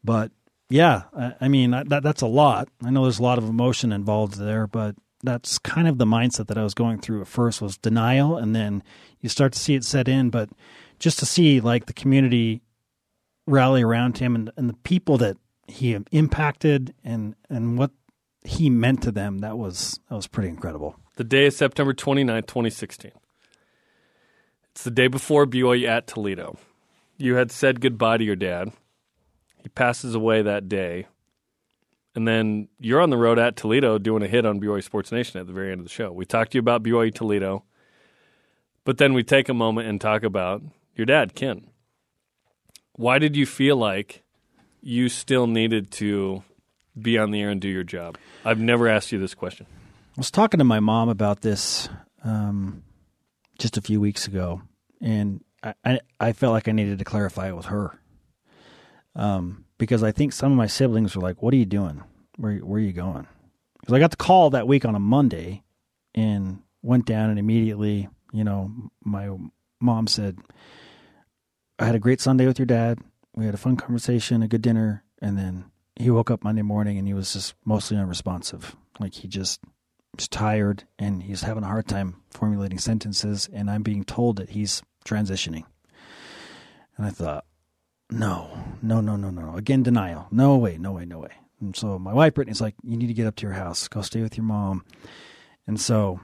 [0.03, 0.33] but
[0.71, 2.69] yeah, I, I mean that that's a lot.
[2.85, 6.49] I know there's a lot of emotion involved there, but that's kind of the mindset
[6.49, 8.83] that I was going through at first was denial, and then
[9.21, 10.31] you start to see it set in.
[10.31, 10.51] But
[10.99, 12.63] just to see like the community
[13.47, 15.37] rally around him and, and the people that
[15.67, 17.91] he impacted and and what
[18.45, 20.97] he meant to them, that was that was pretty incredible.
[21.17, 23.13] The day is September 29, 2016.
[24.73, 26.59] It's the day before BYU at Toledo.
[27.17, 28.73] You had said goodbye to your dad.
[29.63, 31.07] He passes away that day.
[32.17, 35.41] and then you're on the road at Toledo doing a hit on BYU Sports Nation
[35.41, 36.13] at the very end of the show.
[36.13, 37.65] We talked to you about BYU Toledo,
[38.85, 40.63] but then we take a moment and talk about
[40.97, 41.69] your dad, Ken.
[42.95, 44.24] Why did you feel like
[44.85, 46.43] you still needed to
[47.01, 48.19] be on the air and do your job?
[48.45, 49.67] I've never asked you this question.
[49.71, 51.89] I was talking to my mom about this
[52.23, 52.85] um,
[53.59, 54.63] just a few weeks ago,
[55.01, 57.99] and I, I, I felt like I needed to clarify it with her.
[59.17, 62.03] Um, because I think some of my siblings were like, "What are you doing?
[62.37, 63.27] Where where are you going?"
[63.81, 65.63] Because I got the call that week on a Monday,
[66.15, 68.71] and went down and immediately, you know,
[69.05, 69.31] my
[69.81, 70.39] mom said,
[71.79, 72.99] "I had a great Sunday with your dad.
[73.35, 75.65] We had a fun conversation, a good dinner, and then
[75.97, 78.77] he woke up Monday morning and he was just mostly unresponsive.
[79.01, 79.61] Like he just
[80.17, 83.49] was tired and he's having a hard time formulating sentences.
[83.53, 85.65] And I'm being told that he's transitioning.
[86.97, 87.45] And I thought,
[88.11, 89.57] no, no, no, no, no.
[89.57, 90.29] Again, denial.
[90.31, 91.33] No way, no way, no way.
[91.61, 94.03] And so my wife, Brittany's like, you need to get up to your house, go
[94.03, 94.85] stay with your mom.
[95.67, 96.21] And so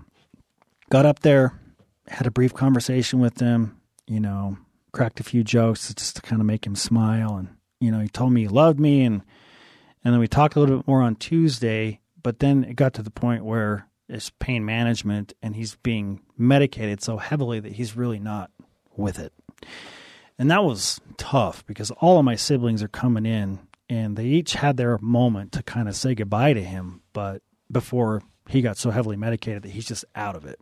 [0.91, 1.59] got up there,
[2.07, 4.59] had a brief conversation with him, you know,
[4.93, 7.36] cracked a few jokes just to kind of make him smile.
[7.36, 7.49] And,
[7.80, 9.05] you know, he told me he loved me.
[9.05, 9.22] And,
[10.05, 13.03] and then we talked a little bit more on Tuesday, but then it got to
[13.03, 18.18] the point where it's pain management and he's being medicated so heavily that he's really
[18.18, 18.51] not
[18.97, 19.32] with it.
[20.38, 24.55] And that was tough because all of my siblings are coming in and they each
[24.55, 28.91] had their moment to kind of say goodbye to him, but before he got so
[28.91, 30.59] heavily medicated that he's just out of it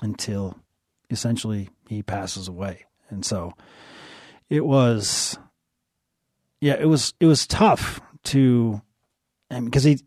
[0.00, 0.58] until
[1.10, 2.84] essentially he passes away.
[3.12, 3.54] And so
[4.50, 5.38] it was
[6.60, 8.80] yeah, it was it was tough to
[9.50, 10.00] because he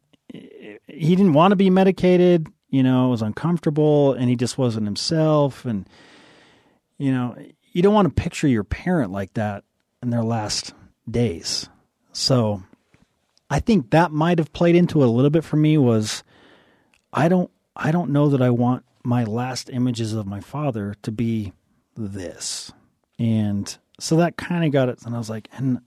[0.88, 4.86] he didn't want to be medicated, you know, it was uncomfortable and he just wasn't
[4.86, 5.88] himself and
[6.98, 7.36] you know,
[7.72, 9.64] you don't want to picture your parent like that
[10.02, 10.74] in their last
[11.10, 11.70] days.
[12.14, 12.64] So
[13.50, 16.24] I think that might have played into it a little bit for me was
[17.12, 21.12] I don't I don't know that I want my last images of my father to
[21.12, 21.54] be
[21.96, 22.72] this.
[23.20, 25.80] And so that kind of got it and I was like and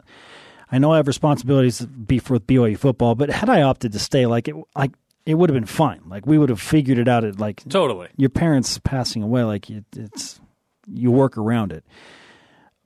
[0.71, 3.99] I know I have responsibilities to be for BYU football, but had I opted to
[3.99, 4.93] stay like it like
[5.27, 6.01] it would have been fine.
[6.07, 8.09] Like we would have figured it out at like Totally.
[8.17, 10.41] your parents passing away like it, it's
[10.87, 11.85] you work around it.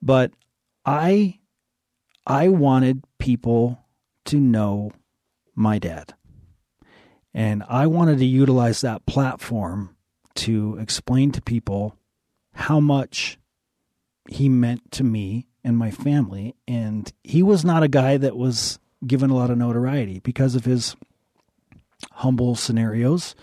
[0.01, 0.33] But
[0.85, 1.39] I
[2.27, 3.79] I wanted people
[4.27, 4.93] to know
[5.55, 6.15] my dad.
[7.35, 9.97] And I wanted to utilize that platform
[10.35, 11.97] to explain to people
[12.55, 13.39] how much
[14.29, 16.55] he meant to me and my family.
[16.67, 20.65] And he was not a guy that was given a lot of notoriety because of
[20.65, 20.97] his
[22.13, 23.35] humble scenarios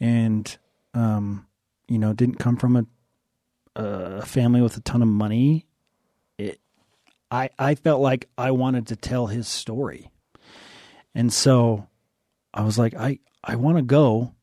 [0.00, 0.56] and,
[0.94, 1.46] um,
[1.88, 2.86] you know, didn't come from a
[3.76, 5.66] a family with a ton of money,
[6.38, 6.60] it,
[7.30, 10.10] I I felt like I wanted to tell his story,
[11.14, 11.86] and so
[12.54, 14.34] I was like, I I want to go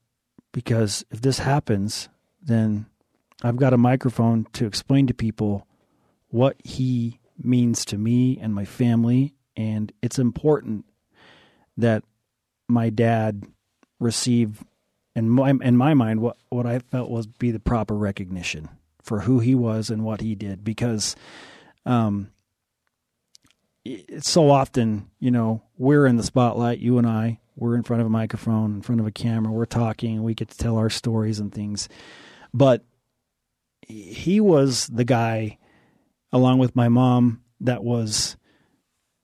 [0.51, 2.09] because if this happens,
[2.41, 2.85] then
[3.43, 5.67] I've got a microphone to explain to people
[6.29, 10.85] what he means to me and my family, and it's important
[11.77, 12.03] that
[12.67, 13.43] my dad
[13.99, 14.63] receive
[15.15, 18.69] in my in my mind what what I felt was be the proper recognition
[19.01, 21.15] for who he was and what he did because
[21.85, 22.31] um
[23.85, 28.01] it's so often you know we're in the spotlight you and I we're in front
[28.01, 30.89] of a microphone in front of a camera we're talking we get to tell our
[30.89, 31.87] stories and things.
[32.53, 32.83] But
[33.87, 35.57] he was the guy
[36.31, 38.35] along with my mom that was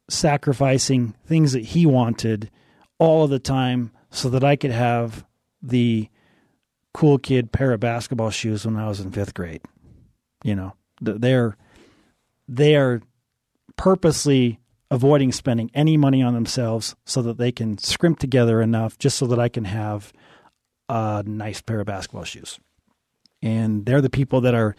[0.09, 2.49] sacrificing things that he wanted
[2.97, 5.25] all of the time so that I could have
[5.61, 6.09] the
[6.93, 9.61] cool kid pair of basketball shoes when I was in fifth grade.
[10.43, 11.55] You know, they're
[12.47, 13.01] they are
[13.75, 14.59] purposely
[14.91, 19.27] avoiding spending any money on themselves so that they can scrimp together enough just so
[19.27, 20.11] that I can have
[20.87, 22.59] a nice pair of basketball shoes.
[23.41, 24.75] And they're the people that are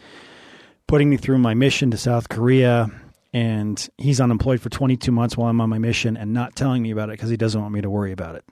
[0.87, 2.89] putting me through my mission to South Korea.
[3.33, 6.91] And he's unemployed for 22 months while I'm on my mission and not telling me
[6.91, 8.45] about it because he doesn't want me to worry about it.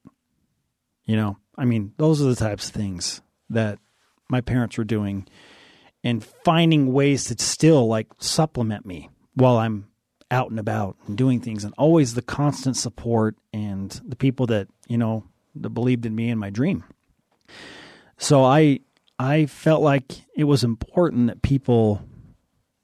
[1.05, 3.79] You know, I mean, those are the types of things that
[4.29, 5.27] my parents were doing
[6.05, 9.89] and finding ways to still like supplement me while I'm
[10.31, 14.69] out and about and doing things and always the constant support and the people that,
[14.87, 15.25] you know,
[15.57, 16.85] that believed in me and my dream.
[18.19, 18.81] So I
[19.19, 22.03] I felt like it was important that people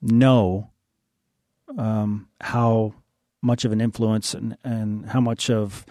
[0.03, 0.71] know
[1.79, 2.95] um, how
[3.41, 5.85] much of an influence and, and how much of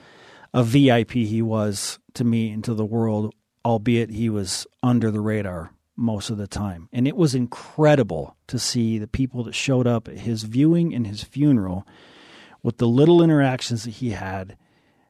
[0.54, 3.34] a VIP he was to me and to the world,
[3.66, 6.90] albeit he was under the radar most of the time.
[6.92, 11.08] And it was incredible to see the people that showed up at his viewing and
[11.08, 11.88] his funeral
[12.62, 14.58] with the little interactions that he had,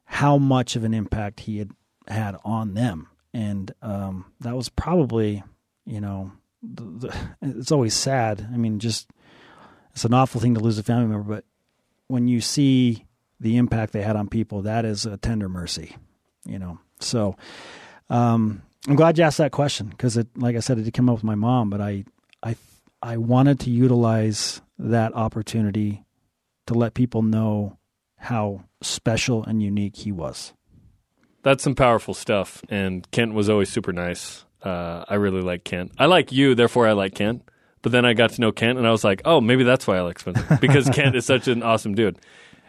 [0.05, 1.71] how much of an impact he had
[2.07, 5.43] had on them, and um, that was probably,
[5.85, 6.31] you know,
[6.61, 8.47] the, the, it's always sad.
[8.53, 9.09] I mean, just
[9.93, 11.45] it's an awful thing to lose a family member, but
[12.07, 13.05] when you see
[13.39, 15.95] the impact they had on people, that is a tender mercy,
[16.45, 16.79] you know.
[16.99, 17.35] So,
[18.09, 21.09] um, I'm glad you asked that question because it, like I said, it did come
[21.09, 22.03] up with my mom, but I,
[22.41, 22.55] I,
[23.01, 26.03] I wanted to utilize that opportunity
[26.67, 27.77] to let people know
[28.17, 30.53] how special and unique he was.
[31.43, 32.63] That's some powerful stuff.
[32.69, 34.45] And Kent was always super nice.
[34.61, 35.91] Uh, I really like Kent.
[35.99, 37.43] I like you, therefore I like Kent.
[37.81, 39.97] But then I got to know Kent, and I was like, oh, maybe that's why
[39.97, 42.17] I like Spencer because Kent is such an awesome dude.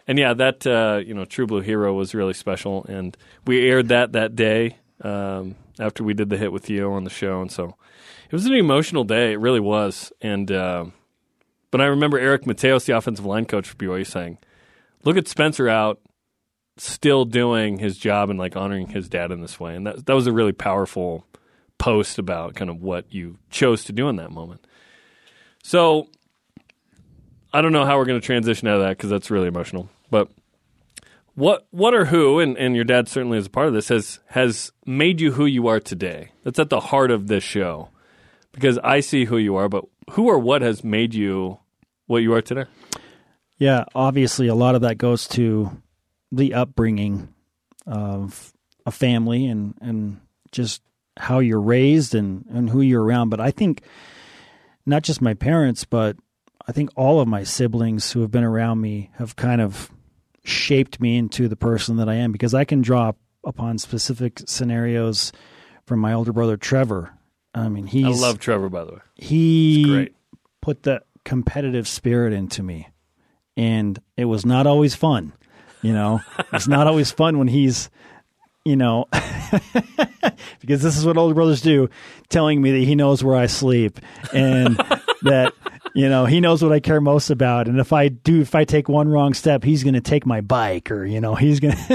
[0.07, 3.17] And yeah, that uh, you know, True Blue Hero was really special, and
[3.47, 7.09] we aired that that day um, after we did the hit with you on the
[7.09, 7.75] show, and so
[8.29, 9.31] it was an emotional day.
[9.31, 10.11] It really was.
[10.21, 10.85] And uh,
[11.71, 14.37] but I remember Eric Mateos, the offensive line coach for BYU, saying,
[15.05, 15.99] "Look at Spencer out."
[16.77, 20.13] Still doing his job and like honoring his dad in this way, and that that
[20.13, 21.25] was a really powerful
[21.77, 24.65] post about kind of what you chose to do in that moment.
[25.63, 26.09] So
[27.53, 29.89] I don't know how we're going to transition out of that because that's really emotional.
[30.11, 30.29] But
[31.35, 34.19] what what or who and, and your dad certainly is a part of this has
[34.27, 36.31] has made you who you are today.
[36.43, 37.89] That's at the heart of this show
[38.51, 41.59] because I see who you are, but who or what has made you
[42.07, 42.65] what you are today?
[43.57, 45.81] Yeah, obviously, a lot of that goes to
[46.31, 47.33] the upbringing
[47.85, 48.53] of
[48.85, 50.19] a family and and
[50.51, 50.81] just
[51.17, 53.29] how you're raised and and who you're around.
[53.29, 53.81] But I think
[54.85, 56.17] not just my parents, but
[56.67, 59.91] I think all of my siblings who have been around me have kind of
[60.43, 63.13] shaped me into the person that I am because I can draw
[63.43, 65.31] upon specific scenarios
[65.85, 67.11] from my older brother Trevor.
[67.53, 68.99] I mean, he I love Trevor by the way.
[69.15, 70.09] He
[70.61, 72.87] put the competitive spirit into me.
[73.57, 75.33] And it was not always fun.
[75.81, 76.21] You know,
[76.53, 77.89] it's not always fun when he's
[78.65, 79.05] you know,
[80.59, 81.87] because this is what older brothers do,
[82.29, 83.99] telling me that he knows where I sleep
[84.33, 84.75] and
[85.21, 85.53] that
[85.93, 88.65] you know he knows what I care most about, and if I do, if I
[88.65, 91.75] take one wrong step, he's going to take my bike, or you know, he's going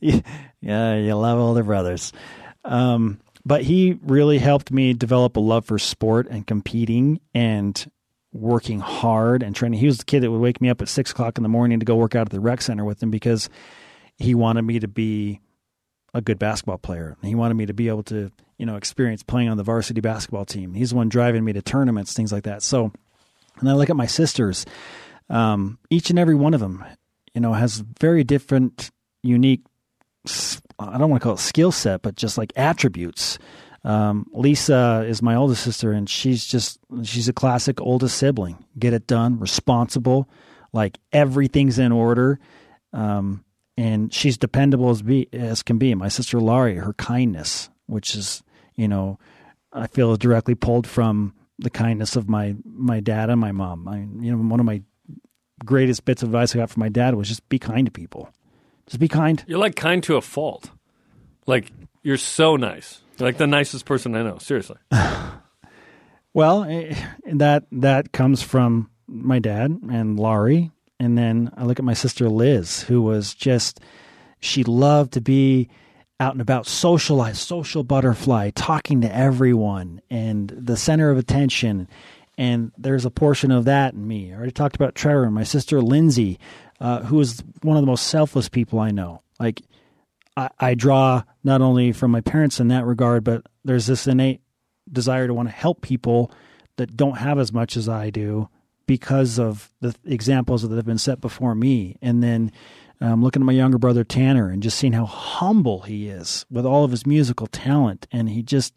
[0.00, 0.22] to.
[0.60, 2.12] yeah, you love older brothers.
[2.64, 7.90] Um, but he really helped me develop a love for sport and competing and
[8.32, 9.78] working hard and training.
[9.78, 11.80] He was the kid that would wake me up at six o'clock in the morning
[11.80, 13.48] to go work out at the rec center with him because
[14.16, 15.40] he wanted me to be
[16.14, 17.16] a good basketball player.
[17.22, 20.44] He wanted me to be able to, you know, experience playing on the varsity basketball
[20.44, 20.74] team.
[20.74, 22.62] He's the one driving me to tournaments, things like that.
[22.62, 22.92] So,
[23.60, 24.66] and I look at my sisters,
[25.30, 26.84] um, each and every one of them,
[27.34, 28.90] you know, has very different,
[29.22, 29.62] unique,
[30.78, 33.38] I don't want to call it skill set, but just like attributes.
[33.84, 38.64] Um, Lisa is my oldest sister, and she's just, she's a classic oldest sibling.
[38.78, 40.28] Get it done, responsible,
[40.72, 42.38] like everything's in order.
[42.92, 43.44] Um,
[43.76, 45.94] and she's dependable as be as can be.
[45.94, 48.42] My sister Laurie, her kindness, which is
[48.74, 49.18] you know,
[49.72, 53.88] I feel is directly pulled from the kindness of my my dad and my mom.
[53.88, 54.82] I you know one of my
[55.64, 58.28] greatest bits of advice I got from my dad was just be kind to people.
[58.86, 59.42] Just be kind.
[59.46, 60.70] You're like kind to a fault.
[61.46, 61.72] Like
[62.02, 63.00] you're so nice.
[63.22, 64.38] Like the nicest person I know.
[64.38, 64.76] Seriously.
[66.34, 66.94] well, eh,
[67.32, 70.70] that that comes from my dad and Laurie
[71.02, 73.80] and then I look at my sister Liz, who was just,
[74.38, 75.68] she loved to be
[76.20, 81.88] out and about, socialize, social butterfly, talking to everyone, and the center of attention.
[82.38, 84.32] And there's a portion of that in me.
[84.32, 86.38] I already talked about Trevor and my sister Lindsay,
[86.78, 89.22] uh, who is one of the most selfless people I know.
[89.40, 89.60] Like,
[90.36, 94.40] I, I draw not only from my parents in that regard, but there's this innate
[94.90, 96.32] desire to want to help people
[96.76, 98.48] that don't have as much as I do
[98.86, 101.96] because of the examples that have been set before me.
[102.02, 102.52] And then
[103.00, 106.66] um, looking at my younger brother Tanner and just seeing how humble he is with
[106.66, 108.06] all of his musical talent.
[108.10, 108.74] And he just,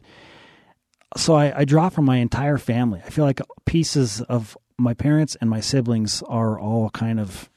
[1.16, 3.00] so I, I draw from my entire family.
[3.04, 7.50] I feel like pieces of my parents and my siblings are all kind of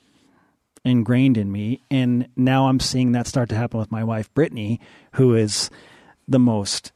[0.86, 1.82] ingrained in me.
[1.90, 4.80] And now I'm seeing that start to happen with my wife, Brittany,
[5.14, 5.70] who is
[6.28, 6.92] the most,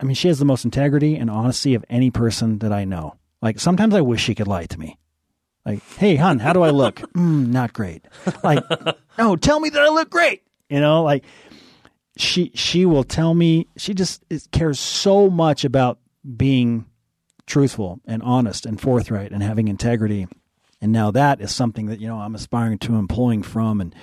[0.00, 3.16] I mean, she has the most integrity and honesty of any person that I know.
[3.42, 4.98] Like sometimes I wish she could lie to me.
[5.66, 6.96] Like, hey, hon, how do I look?
[7.16, 8.06] mm, not great.
[8.42, 8.62] Like,
[9.18, 10.42] no, tell me that I look great.
[10.68, 11.24] You know, like
[12.16, 13.68] she she will tell me.
[13.76, 14.22] She just
[14.52, 15.98] cares so much about
[16.36, 16.86] being
[17.46, 20.26] truthful and honest and forthright and having integrity.
[20.84, 23.80] And now that is something that you know I'm aspiring to employing from.
[23.80, 23.94] And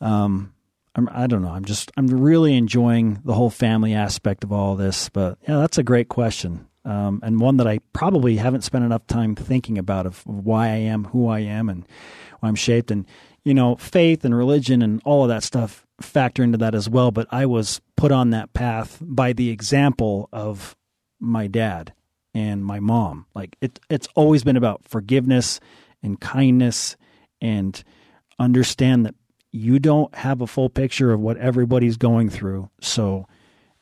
[0.00, 0.54] um,
[0.94, 1.52] I'm, I don't know.
[1.52, 5.10] I'm just I'm really enjoying the whole family aspect of all this.
[5.10, 9.06] But yeah, that's a great question um, and one that I probably haven't spent enough
[9.06, 11.86] time thinking about of why I am who I am and
[12.40, 12.90] why I'm shaped.
[12.90, 13.06] And
[13.44, 17.10] you know, faith and religion and all of that stuff factor into that as well.
[17.10, 20.76] But I was put on that path by the example of
[21.20, 21.92] my dad
[22.34, 23.26] and my mom.
[23.34, 25.60] Like it, it's always been about forgiveness
[26.02, 26.96] and kindness
[27.40, 27.82] and
[28.38, 29.14] understand that
[29.50, 32.70] you don't have a full picture of what everybody's going through.
[32.80, 33.26] So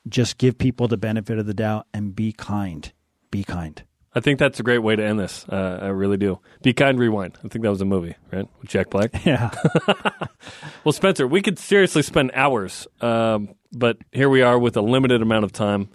[0.07, 2.91] just give people the benefit of the doubt and be kind.
[3.29, 3.83] Be kind.
[4.13, 5.45] I think that's a great way to end this.
[5.47, 6.39] Uh, I really do.
[6.61, 7.37] Be kind, rewind.
[7.45, 8.45] I think that was a movie, right?
[8.59, 9.11] With Jack Black.
[9.25, 9.51] Yeah.
[10.83, 15.21] well, Spencer, we could seriously spend hours, um, but here we are with a limited
[15.21, 15.89] amount of time.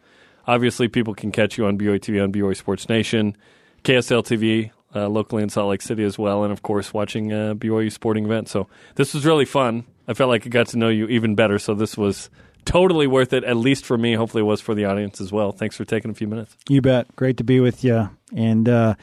[0.46, 3.36] Obviously, people can catch you on BYU TV, on BYU Sports Nation,
[3.84, 7.54] KSL TV, uh, locally in Salt Lake City as well, and of course, watching uh,
[7.54, 8.50] BYU sporting events.
[8.50, 9.84] So this was really fun.
[10.08, 11.58] I felt like I got to know you even better.
[11.58, 12.30] So this was
[12.64, 14.14] totally worth it, at least for me.
[14.14, 15.52] Hopefully, it was for the audience as well.
[15.52, 16.56] Thanks for taking a few minutes.
[16.68, 17.14] You bet.
[17.14, 18.08] Great to be with you.
[18.34, 18.94] And uh,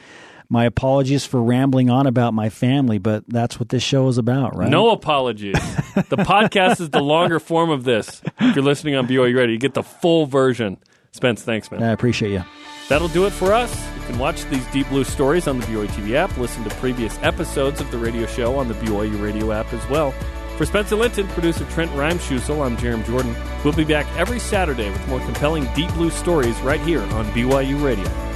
[0.48, 4.56] my apologies for rambling on about my family, but that's what this show is about,
[4.56, 4.70] right?
[4.70, 5.54] No apologies.
[5.94, 8.22] the podcast is the longer form of this.
[8.40, 10.78] If you're listening on BYU Radio, you get the full version.
[11.12, 11.82] Spence, thanks, man.
[11.82, 12.44] I appreciate you.
[12.88, 13.74] That'll do it for us.
[13.96, 17.18] You can watch these Deep Blue stories on the BYU TV app, listen to previous
[17.22, 20.12] episodes of the radio show on the BYU Radio app as well.
[20.58, 23.34] For Spencer Linton, producer Trent Reimschusel, I'm Jarom Jordan.
[23.64, 27.82] We'll be back every Saturday with more compelling Deep Blue stories right here on BYU
[27.82, 28.33] Radio.